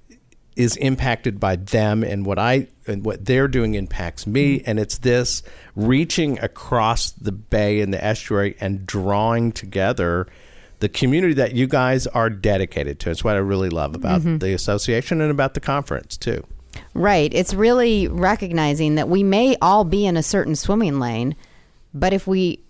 is 0.57 0.77
impacted 0.77 1.41
by 1.41 1.57
them 1.57 2.03
and 2.03 2.27
what 2.27 2.39
I 2.39 2.69
and 2.87 3.05
what 3.05 3.25
they're 3.25 3.49
doing 3.49 3.75
impacts 3.75 4.27
me 4.27 4.59
mm-hmm. 4.59 4.71
and 4.71 4.79
it's 4.79 4.99
this 4.99 5.43
reaching 5.75 6.39
across 6.41 7.11
the 7.13 7.33
bay 7.33 7.81
and 7.81 7.93
the 7.93 8.03
estuary 8.03 8.57
and 8.61 8.87
drawing 8.87 9.53
together 9.53 10.27
the 10.81 10.89
community 10.89 11.35
that 11.35 11.55
you 11.55 11.69
guys 11.69 12.09
are 12.09 12.29
dedicated 12.29 12.99
to. 12.99 13.11
It's 13.11 13.23
what 13.23 13.37
I 13.37 13.39
really 13.39 13.71
love 13.71 13.95
about 13.95 14.23
mm-hmm. 14.23 14.39
the 14.39 14.53
association 14.53 15.21
and 15.21 15.31
about 15.31 15.55
the 15.55 15.61
conference 15.61 16.17
too. 16.17 16.45
Right. 16.93 17.33
It's 17.33 17.55
really 17.55 18.09
recognizing 18.09 18.97
that 18.97 19.09
we 19.09 19.23
may 19.23 19.57
all 19.63 19.85
be 19.85 20.07
in 20.07 20.17
a 20.17 20.23
certain 20.23 20.57
swimming 20.57 20.99
lane, 20.99 21.37
but 21.95 22.13
if 22.13 22.27
we 22.27 22.63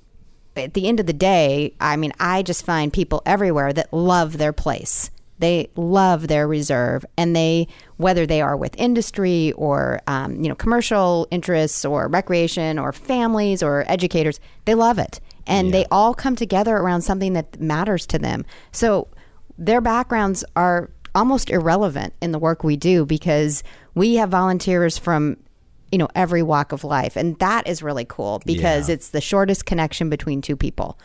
at 0.57 0.75
the 0.75 0.87
end 0.87 1.01
of 1.01 1.07
the 1.07 1.14
day, 1.14 1.75
I 1.81 1.97
mean, 1.97 2.12
I 2.21 2.42
just 2.42 2.64
find 2.64 2.92
people 2.92 3.23
everywhere 3.25 3.73
that 3.73 3.92
love 3.92 4.37
their 4.37 4.53
place 4.53 5.11
they 5.38 5.68
love 5.77 6.29
their 6.29 6.47
reserve, 6.47 7.05
and 7.16 7.35
they 7.35 7.68
whether 7.97 8.27
they 8.27 8.40
are 8.40 8.57
with 8.57 8.75
industry 8.79 9.53
or 9.53 10.01
um, 10.07 10.40
you 10.40 10.49
know 10.49 10.55
commercial 10.55 11.27
interests 11.31 11.85
or 11.85 12.09
recreation 12.09 12.79
or 12.79 12.92
families 12.92 13.62
or 13.62 13.85
educators, 13.88 14.40
they 14.64 14.75
love 14.75 14.99
it, 14.99 15.21
and 15.47 15.68
yeah. 15.68 15.73
they 15.73 15.85
all 15.90 16.14
come 16.14 16.37
together 16.37 16.77
around 16.77 17.03
something 17.03 17.33
that 17.33 17.61
matters 17.61 18.07
to 18.07 18.18
them. 18.18 18.45
So 18.73 19.09
their 19.59 19.81
backgrounds 19.81 20.45
are 20.57 20.90
almost 21.14 21.51
irrelevant 21.51 22.14
in 22.21 22.33
the 22.33 22.38
work 22.38 22.64
we 22.64 22.77
do 22.77 23.05
because 23.05 23.62
we 23.95 24.14
have 24.14 24.31
volunteers 24.31 24.97
from 24.97 25.37
you 25.90 25.99
know 25.99 26.09
every 26.14 26.42
walk 26.42 26.73
of 26.73 26.85
life 26.85 27.16
and 27.16 27.38
that 27.38 27.66
is 27.68 27.83
really 27.83 28.07
cool 28.07 28.40
because 28.47 28.88
yeah. 28.88 28.95
it's 28.95 29.11
the 29.11 29.21
shortest 29.21 29.66
connection 29.66 30.09
between 30.09 30.40
two 30.40 30.57
people 30.57 30.99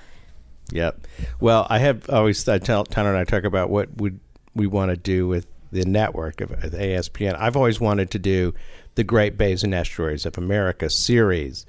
Yep. 0.71 1.07
Well, 1.39 1.65
I 1.69 1.79
have 1.79 2.09
always 2.09 2.47
I 2.47 2.57
tell 2.59 2.83
Tanner 2.83 3.09
and 3.09 3.17
I 3.17 3.23
talk 3.23 3.43
about 3.43 3.69
what 3.69 3.95
would 3.97 4.19
we 4.53 4.67
want 4.67 4.91
to 4.91 4.97
do 4.97 5.27
with 5.27 5.47
the 5.71 5.85
network 5.85 6.41
of, 6.41 6.51
of 6.51 6.71
ASPN, 6.71 7.35
I've 7.37 7.55
always 7.55 7.79
wanted 7.79 8.11
to 8.11 8.19
do 8.19 8.53
the 8.95 9.03
Great 9.03 9.37
Bays 9.37 9.63
and 9.63 9.73
Estuaries 9.73 10.25
of 10.25 10.37
America 10.37 10.89
series, 10.89 11.65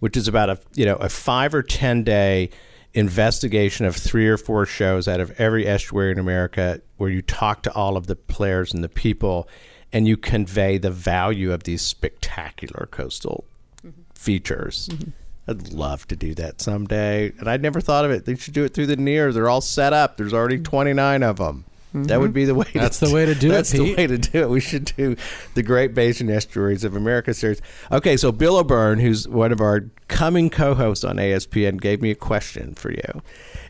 which 0.00 0.16
is 0.16 0.28
about 0.28 0.50
a 0.50 0.58
you 0.74 0.84
know 0.84 0.96
a 0.96 1.08
five 1.08 1.54
or 1.54 1.62
ten 1.62 2.02
day 2.04 2.50
investigation 2.94 3.86
of 3.86 3.96
three 3.96 4.28
or 4.28 4.36
four 4.36 4.66
shows 4.66 5.08
out 5.08 5.20
of 5.20 5.30
every 5.40 5.66
estuary 5.66 6.12
in 6.12 6.18
America, 6.18 6.80
where 6.96 7.10
you 7.10 7.22
talk 7.22 7.62
to 7.62 7.72
all 7.72 7.96
of 7.96 8.06
the 8.06 8.16
players 8.16 8.74
and 8.74 8.82
the 8.82 8.88
people, 8.88 9.48
and 9.92 10.06
you 10.06 10.16
convey 10.16 10.78
the 10.78 10.90
value 10.90 11.52
of 11.52 11.64
these 11.64 11.82
spectacular 11.82 12.88
coastal 12.90 13.44
mm-hmm. 13.84 14.02
features. 14.14 14.88
Mm-hmm. 14.92 15.10
I'd 15.48 15.72
love 15.72 16.06
to 16.08 16.16
do 16.16 16.34
that 16.34 16.60
someday, 16.60 17.32
and 17.38 17.48
I'd 17.48 17.62
never 17.62 17.80
thought 17.80 18.04
of 18.04 18.10
it. 18.10 18.24
They 18.24 18.36
should 18.36 18.54
do 18.54 18.64
it 18.64 18.74
through 18.74 18.86
the 18.86 18.96
NERR. 18.96 19.34
They're 19.34 19.48
all 19.48 19.60
set 19.60 19.92
up. 19.92 20.16
There's 20.16 20.32
already 20.32 20.56
mm-hmm. 20.56 20.64
29 20.64 21.22
of 21.22 21.36
them. 21.38 21.64
That 21.94 22.20
would 22.20 22.32
be 22.32 22.46
the 22.46 22.54
way. 22.54 22.70
That's 22.72 23.00
to, 23.00 23.06
the 23.06 23.14
way 23.14 23.26
to 23.26 23.34
do 23.34 23.48
it, 23.48 23.50
That's 23.50 23.70
the 23.70 23.94
way 23.94 24.06
to 24.06 24.16
do 24.16 24.40
it. 24.40 24.48
We 24.48 24.60
should 24.60 24.86
do 24.96 25.16
the 25.54 25.62
Great 25.62 25.94
Bays 25.94 26.20
and 26.20 26.30
Estuaries 26.30 26.84
of 26.84 26.96
America 26.96 27.34
series. 27.34 27.60
Okay, 27.90 28.16
so 28.16 28.32
Bill 28.32 28.56
O'Byrne, 28.56 28.98
who's 28.98 29.28
one 29.28 29.52
of 29.52 29.60
our 29.60 29.90
coming 30.08 30.48
co-hosts 30.48 31.04
on 31.04 31.16
ASPN, 31.16 31.80
gave 31.80 32.00
me 32.00 32.10
a 32.10 32.14
question 32.14 32.74
for 32.74 32.90
you, 32.90 33.22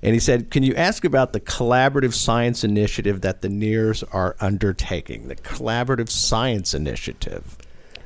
and 0.03 0.15
he 0.15 0.21
said, 0.21 0.51
"Can 0.51 0.63
you 0.63 0.75
ask 0.77 1.05
about 1.05 1.33
the 1.33 1.41
collaborative 1.41 2.15
science 2.15 2.63
initiative 2.63 3.23
that 3.23 3.43
the 3.43 3.49
NERRS 3.49 4.05
are 4.13 4.37
undertaking? 4.41 5.27
The 5.27 5.37
collaborative 5.37 6.09
science 6.09 6.75
initiative." 6.75 7.57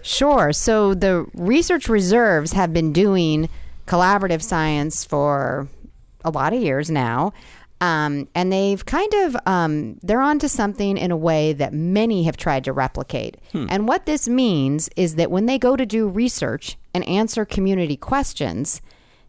Sure. 0.07 0.53
So 0.53 0.95
the 0.95 1.27
research 1.35 1.89
reserves 1.89 2.53
have 2.53 2.73
been 2.73 2.93
doing 2.93 3.49
collaborative 3.89 4.41
science 4.41 5.05
for 5.05 5.67
a 6.25 6.31
lot 6.31 6.53
of 6.53 6.63
years 6.63 6.91
now. 6.91 7.33
Um, 7.81 8.29
and 8.35 8.53
they've 8.53 8.87
kind 8.87 9.13
of 9.15 9.37
um, 9.45 9.99
they're 10.05 10.23
onto 10.23 10.49
something 10.49 10.97
in 10.97 11.11
a 11.11 11.17
way 11.17 11.53
that 11.55 11.75
many 11.75 12.23
have 12.23 12.37
tried 12.37 12.65
to 12.65 12.73
replicate. 12.73 13.37
And 13.69 13.89
what 13.89 14.07
this 14.07 14.29
means 14.29 14.89
is 14.97 15.17
that 15.17 15.31
when 15.31 15.47
they 15.47 15.59
go 15.59 15.77
to 15.77 15.85
do 15.85 16.09
research 16.09 16.79
and 16.95 17.07
answer 17.07 17.45
community 17.45 17.97
questions, 17.97 18.81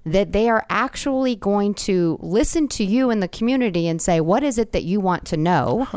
that 0.06 0.32
they 0.32 0.48
are 0.48 0.64
actually 0.70 1.36
going 1.36 1.74
to 1.74 2.18
listen 2.22 2.68
to 2.70 2.86
you 2.86 3.10
in 3.10 3.20
the 3.20 3.28
community 3.28 3.88
and 3.88 4.02
say, 4.02 4.22
"What 4.22 4.44
is 4.44 4.58
it 4.58 4.72
that 4.72 4.84
you 4.84 5.02
want 5.02 5.26
to 5.26 5.38
know?" 5.38 5.88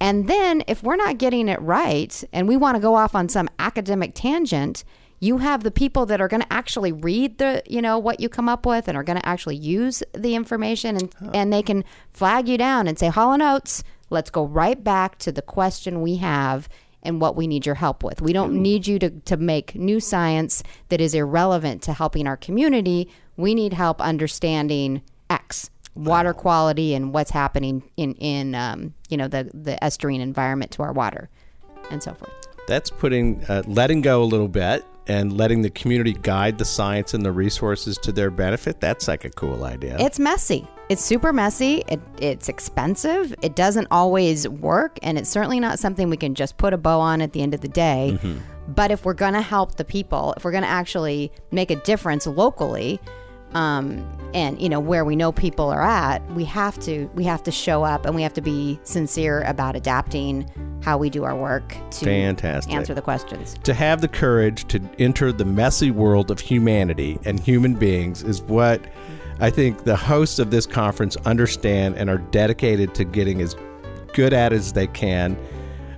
And 0.00 0.28
then 0.28 0.62
if 0.66 0.82
we're 0.82 0.96
not 0.96 1.18
getting 1.18 1.48
it 1.48 1.60
right 1.60 2.22
and 2.32 2.46
we 2.46 2.56
want 2.56 2.76
to 2.76 2.80
go 2.80 2.94
off 2.94 3.14
on 3.14 3.28
some 3.28 3.48
academic 3.58 4.12
tangent, 4.14 4.84
you 5.20 5.38
have 5.38 5.62
the 5.62 5.70
people 5.70 6.04
that 6.06 6.20
are 6.20 6.28
going 6.28 6.42
to 6.42 6.52
actually 6.52 6.92
read 6.92 7.38
the, 7.38 7.62
you 7.66 7.80
know, 7.80 7.98
what 7.98 8.20
you 8.20 8.28
come 8.28 8.48
up 8.48 8.66
with 8.66 8.88
and 8.88 8.96
are 8.96 9.02
going 9.02 9.18
to 9.18 9.26
actually 9.26 9.56
use 9.56 10.02
the 10.12 10.34
information 10.34 10.96
and 10.96 11.14
and 11.34 11.52
they 11.52 11.62
can 11.62 11.84
flag 12.10 12.48
you 12.48 12.58
down 12.58 12.86
and 12.86 12.98
say, 12.98 13.08
"Hall 13.08 13.32
and 13.32 13.42
Oates, 13.42 13.82
let's 14.10 14.30
go 14.30 14.44
right 14.44 14.82
back 14.82 15.18
to 15.18 15.32
the 15.32 15.42
question 15.42 16.02
we 16.02 16.16
have 16.16 16.68
and 17.02 17.20
what 17.20 17.36
we 17.36 17.46
need 17.46 17.64
your 17.64 17.76
help 17.76 18.02
with. 18.02 18.20
We 18.20 18.32
don't 18.32 18.56
hmm. 18.56 18.62
need 18.62 18.86
you 18.86 18.98
to, 18.98 19.10
to 19.10 19.36
make 19.36 19.74
new 19.74 20.00
science 20.00 20.62
that 20.88 21.00
is 21.00 21.14
irrelevant 21.14 21.82
to 21.82 21.92
helping 21.92 22.26
our 22.26 22.36
community. 22.36 23.08
We 23.36 23.54
need 23.54 23.72
help 23.72 24.00
understanding 24.00 25.02
X 25.30 25.70
water 25.96 26.32
quality 26.32 26.94
and 26.94 27.12
what's 27.12 27.30
happening 27.30 27.82
in 27.96 28.14
in 28.14 28.54
um, 28.54 28.94
you 29.08 29.16
know 29.16 29.28
the 29.28 29.50
the 29.54 29.78
estuarine 29.82 30.20
environment 30.20 30.70
to 30.72 30.82
our 30.82 30.92
water 30.92 31.28
and 31.90 32.02
so 32.02 32.14
forth. 32.14 32.32
That's 32.68 32.90
putting 32.90 33.44
uh, 33.44 33.62
letting 33.66 34.02
go 34.02 34.22
a 34.22 34.24
little 34.24 34.48
bit 34.48 34.84
and 35.08 35.36
letting 35.36 35.62
the 35.62 35.70
community 35.70 36.14
guide 36.14 36.58
the 36.58 36.64
science 36.64 37.14
and 37.14 37.24
the 37.24 37.32
resources 37.32 37.96
to 37.98 38.12
their 38.12 38.30
benefit. 38.30 38.80
That's 38.80 39.06
like 39.08 39.24
a 39.24 39.30
cool 39.30 39.64
idea. 39.64 39.96
It's 40.00 40.18
messy. 40.18 40.66
It's 40.88 41.02
super 41.02 41.32
messy. 41.32 41.82
It, 41.88 42.00
it's 42.20 42.48
expensive. 42.48 43.34
It 43.42 43.56
doesn't 43.56 43.88
always 43.90 44.48
work, 44.48 44.98
and 45.02 45.18
it's 45.18 45.28
certainly 45.28 45.60
not 45.60 45.78
something 45.78 46.10
we 46.10 46.16
can 46.16 46.34
just 46.34 46.58
put 46.58 46.72
a 46.72 46.78
bow 46.78 47.00
on 47.00 47.20
at 47.20 47.32
the 47.32 47.42
end 47.42 47.54
of 47.54 47.60
the 47.60 47.68
day. 47.68 48.18
But 48.68 48.90
if 48.90 49.04
we're 49.04 49.14
going 49.14 49.34
to 49.34 49.42
help 49.42 49.76
the 49.76 49.84
people, 49.84 50.34
if 50.36 50.44
we're 50.44 50.50
going 50.50 50.64
to 50.64 50.68
actually 50.68 51.32
make 51.52 51.70
a 51.70 51.76
difference 51.76 52.26
locally, 52.26 53.00
um, 53.56 54.06
and 54.34 54.60
you 54.60 54.68
know 54.68 54.80
where 54.80 55.04
we 55.04 55.16
know 55.16 55.32
people 55.32 55.70
are 55.70 55.82
at, 55.82 56.24
we 56.32 56.44
have 56.44 56.78
to 56.80 57.10
we 57.14 57.24
have 57.24 57.42
to 57.44 57.50
show 57.50 57.84
up 57.84 58.04
and 58.04 58.14
we 58.14 58.22
have 58.22 58.34
to 58.34 58.42
be 58.42 58.78
sincere 58.82 59.42
about 59.42 59.74
adapting 59.74 60.48
how 60.82 60.98
we 60.98 61.08
do 61.08 61.24
our 61.24 61.34
work 61.34 61.74
to 61.90 62.04
Fantastic. 62.04 62.72
answer 62.72 62.92
the 62.92 63.00
questions. 63.00 63.54
to 63.64 63.72
have 63.72 64.02
the 64.02 64.08
courage 64.08 64.68
to 64.68 64.80
enter 64.98 65.32
the 65.32 65.46
messy 65.46 65.90
world 65.90 66.30
of 66.30 66.38
humanity 66.38 67.18
and 67.24 67.40
human 67.40 67.74
beings 67.74 68.22
is 68.22 68.42
what 68.42 68.84
I 69.40 69.48
think 69.48 69.84
the 69.84 69.96
hosts 69.96 70.38
of 70.38 70.50
this 70.50 70.66
conference 70.66 71.16
understand 71.24 71.96
and 71.96 72.10
are 72.10 72.18
dedicated 72.18 72.94
to 72.96 73.04
getting 73.04 73.40
as 73.40 73.56
good 74.12 74.32
at 74.32 74.52
as 74.52 74.74
they 74.74 74.86
can. 74.86 75.36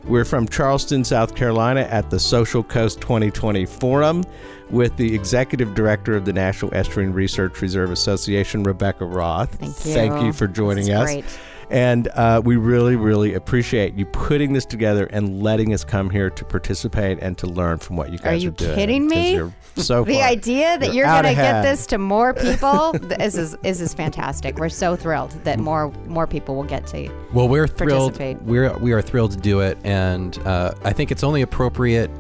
We're 0.09 0.25
from 0.25 0.49
Charleston, 0.49 1.05
South 1.05 1.35
Carolina 1.35 1.83
at 1.83 2.09
the 2.09 2.19
Social 2.19 2.63
Coast 2.63 2.99
2020 3.03 3.67
Forum 3.67 4.25
with 4.71 4.97
the 4.97 5.15
Executive 5.15 5.75
Director 5.75 6.17
of 6.17 6.25
the 6.25 6.33
National 6.33 6.71
Estuarine 6.71 7.13
Research 7.13 7.61
Reserve 7.61 7.91
Association, 7.91 8.63
Rebecca 8.63 9.05
Roth. 9.05 9.55
Thank 9.57 9.85
you. 9.85 9.93
Thank 9.93 10.25
you 10.25 10.33
for 10.33 10.47
joining 10.47 10.91
us. 10.91 11.05
great. 11.05 11.25
And 11.71 12.09
uh, 12.15 12.41
we 12.45 12.57
really, 12.57 12.97
really 12.97 13.35
appreciate 13.35 13.95
you 13.95 14.07
putting 14.07 14.55
this 14.55 14.65
together 14.65 15.05
and 15.07 15.43
letting 15.43 15.75
us 15.75 15.85
come 15.85 16.09
here 16.09 16.31
to 16.31 16.45
participate 16.45 17.19
and 17.21 17.37
to 17.39 17.47
learn 17.47 17.79
from 17.79 17.97
what 17.97 18.11
you 18.11 18.19
guys 18.19 18.43
are, 18.43 18.45
you 18.47 18.51
doing. 18.53 18.75
kidding 18.75 19.03
'Cause 19.09 19.17
me? 19.17 19.35
you're 19.35 19.53
So 19.77 20.03
the 20.05 20.15
far. 20.15 20.23
idea 20.29 20.79
that 20.79 20.95
you're, 20.95 21.05
out 21.05 21.25
going 21.25 21.37
to 21.37 21.41
get 21.43 21.63
this 21.63 21.87
to 21.89 21.99
more 21.99 22.33
people 22.33 22.93
this 23.03 23.37
is 23.37 23.55
this 23.63 23.81
is 23.83 23.93
fantastic. 23.93 24.59
We're 24.59 24.71
so 24.71 24.97
thrilled 24.97 25.33
that 25.45 25.59
more 25.59 25.93
more 26.07 26.27
people 26.27 26.55
will 26.57 26.65
get 26.65 26.87
to. 26.89 27.11
Well, 27.35 27.49
we're 27.49 27.67
thrilled. 27.69 28.15
Participate. 28.15 28.43
We're 28.43 28.77
we 28.79 28.93
are 28.93 29.03
thrilled 29.03 29.33
to 29.33 29.39
do 29.39 29.61
it, 29.61 29.77
and 29.85 30.39
uh, 30.47 30.73
I 30.85 30.93
think 30.95 31.11
it's 31.11 31.23
only 31.23 31.43
appropriate 31.43 32.11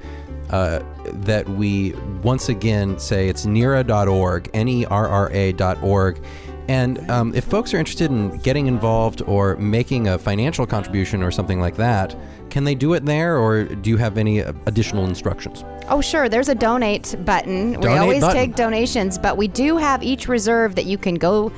uh, 0.51 0.81
that 1.07 1.49
we 1.49 1.93
once 2.23 2.49
again 2.51 2.99
say 2.99 3.29
it's 3.29 3.47
nerra.org, 3.47 4.51
n 4.53 4.69
e 4.69 4.85
r 4.87 5.09
r 5.09 5.31
a 5.33 5.53
dot 5.53 5.83
org. 5.83 6.21
And 6.69 7.11
um, 7.11 7.35
if 7.35 7.45
folks 7.45 7.73
are 7.73 7.79
interested 7.79 8.11
in 8.11 8.37
getting 8.39 8.67
involved 8.67 9.23
or 9.23 9.57
making 9.57 10.07
a 10.07 10.19
financial 10.19 10.67
contribution 10.67 11.23
or 11.23 11.31
something 11.31 11.61
like 11.61 11.77
that, 11.77 12.15
can 12.51 12.65
they 12.65 12.75
do 12.75 12.93
it 12.93 13.07
there, 13.07 13.39
or 13.39 13.65
do 13.65 13.89
you 13.89 13.97
have 13.97 14.19
any 14.19 14.43
uh, 14.43 14.53
additional 14.67 15.07
instructions? 15.07 15.65
Oh, 15.89 16.03
sure. 16.03 16.29
There's 16.29 16.49
a 16.49 16.55
donate 16.55 17.17
button. 17.25 17.73
Donate 17.73 17.91
we 17.91 17.97
always 17.97 18.21
button. 18.21 18.37
take 18.37 18.55
donations, 18.55 19.17
but 19.19 19.39
we 19.39 19.49
do 19.49 19.79
have 19.79 20.03
each 20.03 20.29
reserve 20.29 20.75
that 20.75 20.85
you 20.85 20.99
can 20.99 21.15
go 21.15 21.51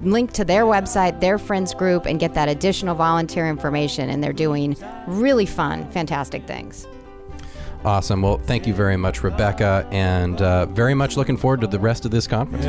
link 0.00 0.32
to 0.32 0.44
their 0.44 0.64
website, 0.64 1.20
their 1.20 1.38
friends 1.38 1.74
group, 1.74 2.06
and 2.06 2.18
get 2.18 2.32
that 2.34 2.48
additional 2.48 2.94
volunteer 2.94 3.48
information. 3.48 4.08
And 4.08 4.24
they're 4.24 4.32
doing 4.32 4.76
really 5.06 5.46
fun, 5.46 5.90
fantastic 5.90 6.46
things. 6.46 6.86
Awesome. 7.84 8.22
Well, 8.22 8.38
thank 8.38 8.66
you 8.66 8.74
very 8.74 8.96
much, 8.96 9.22
Rebecca, 9.22 9.86
and 9.90 10.40
uh, 10.42 10.66
very 10.66 10.94
much 10.94 11.16
looking 11.16 11.36
forward 11.36 11.60
to 11.62 11.66
the 11.66 11.78
rest 11.78 12.04
of 12.04 12.10
this 12.10 12.26
conference. 12.26 12.64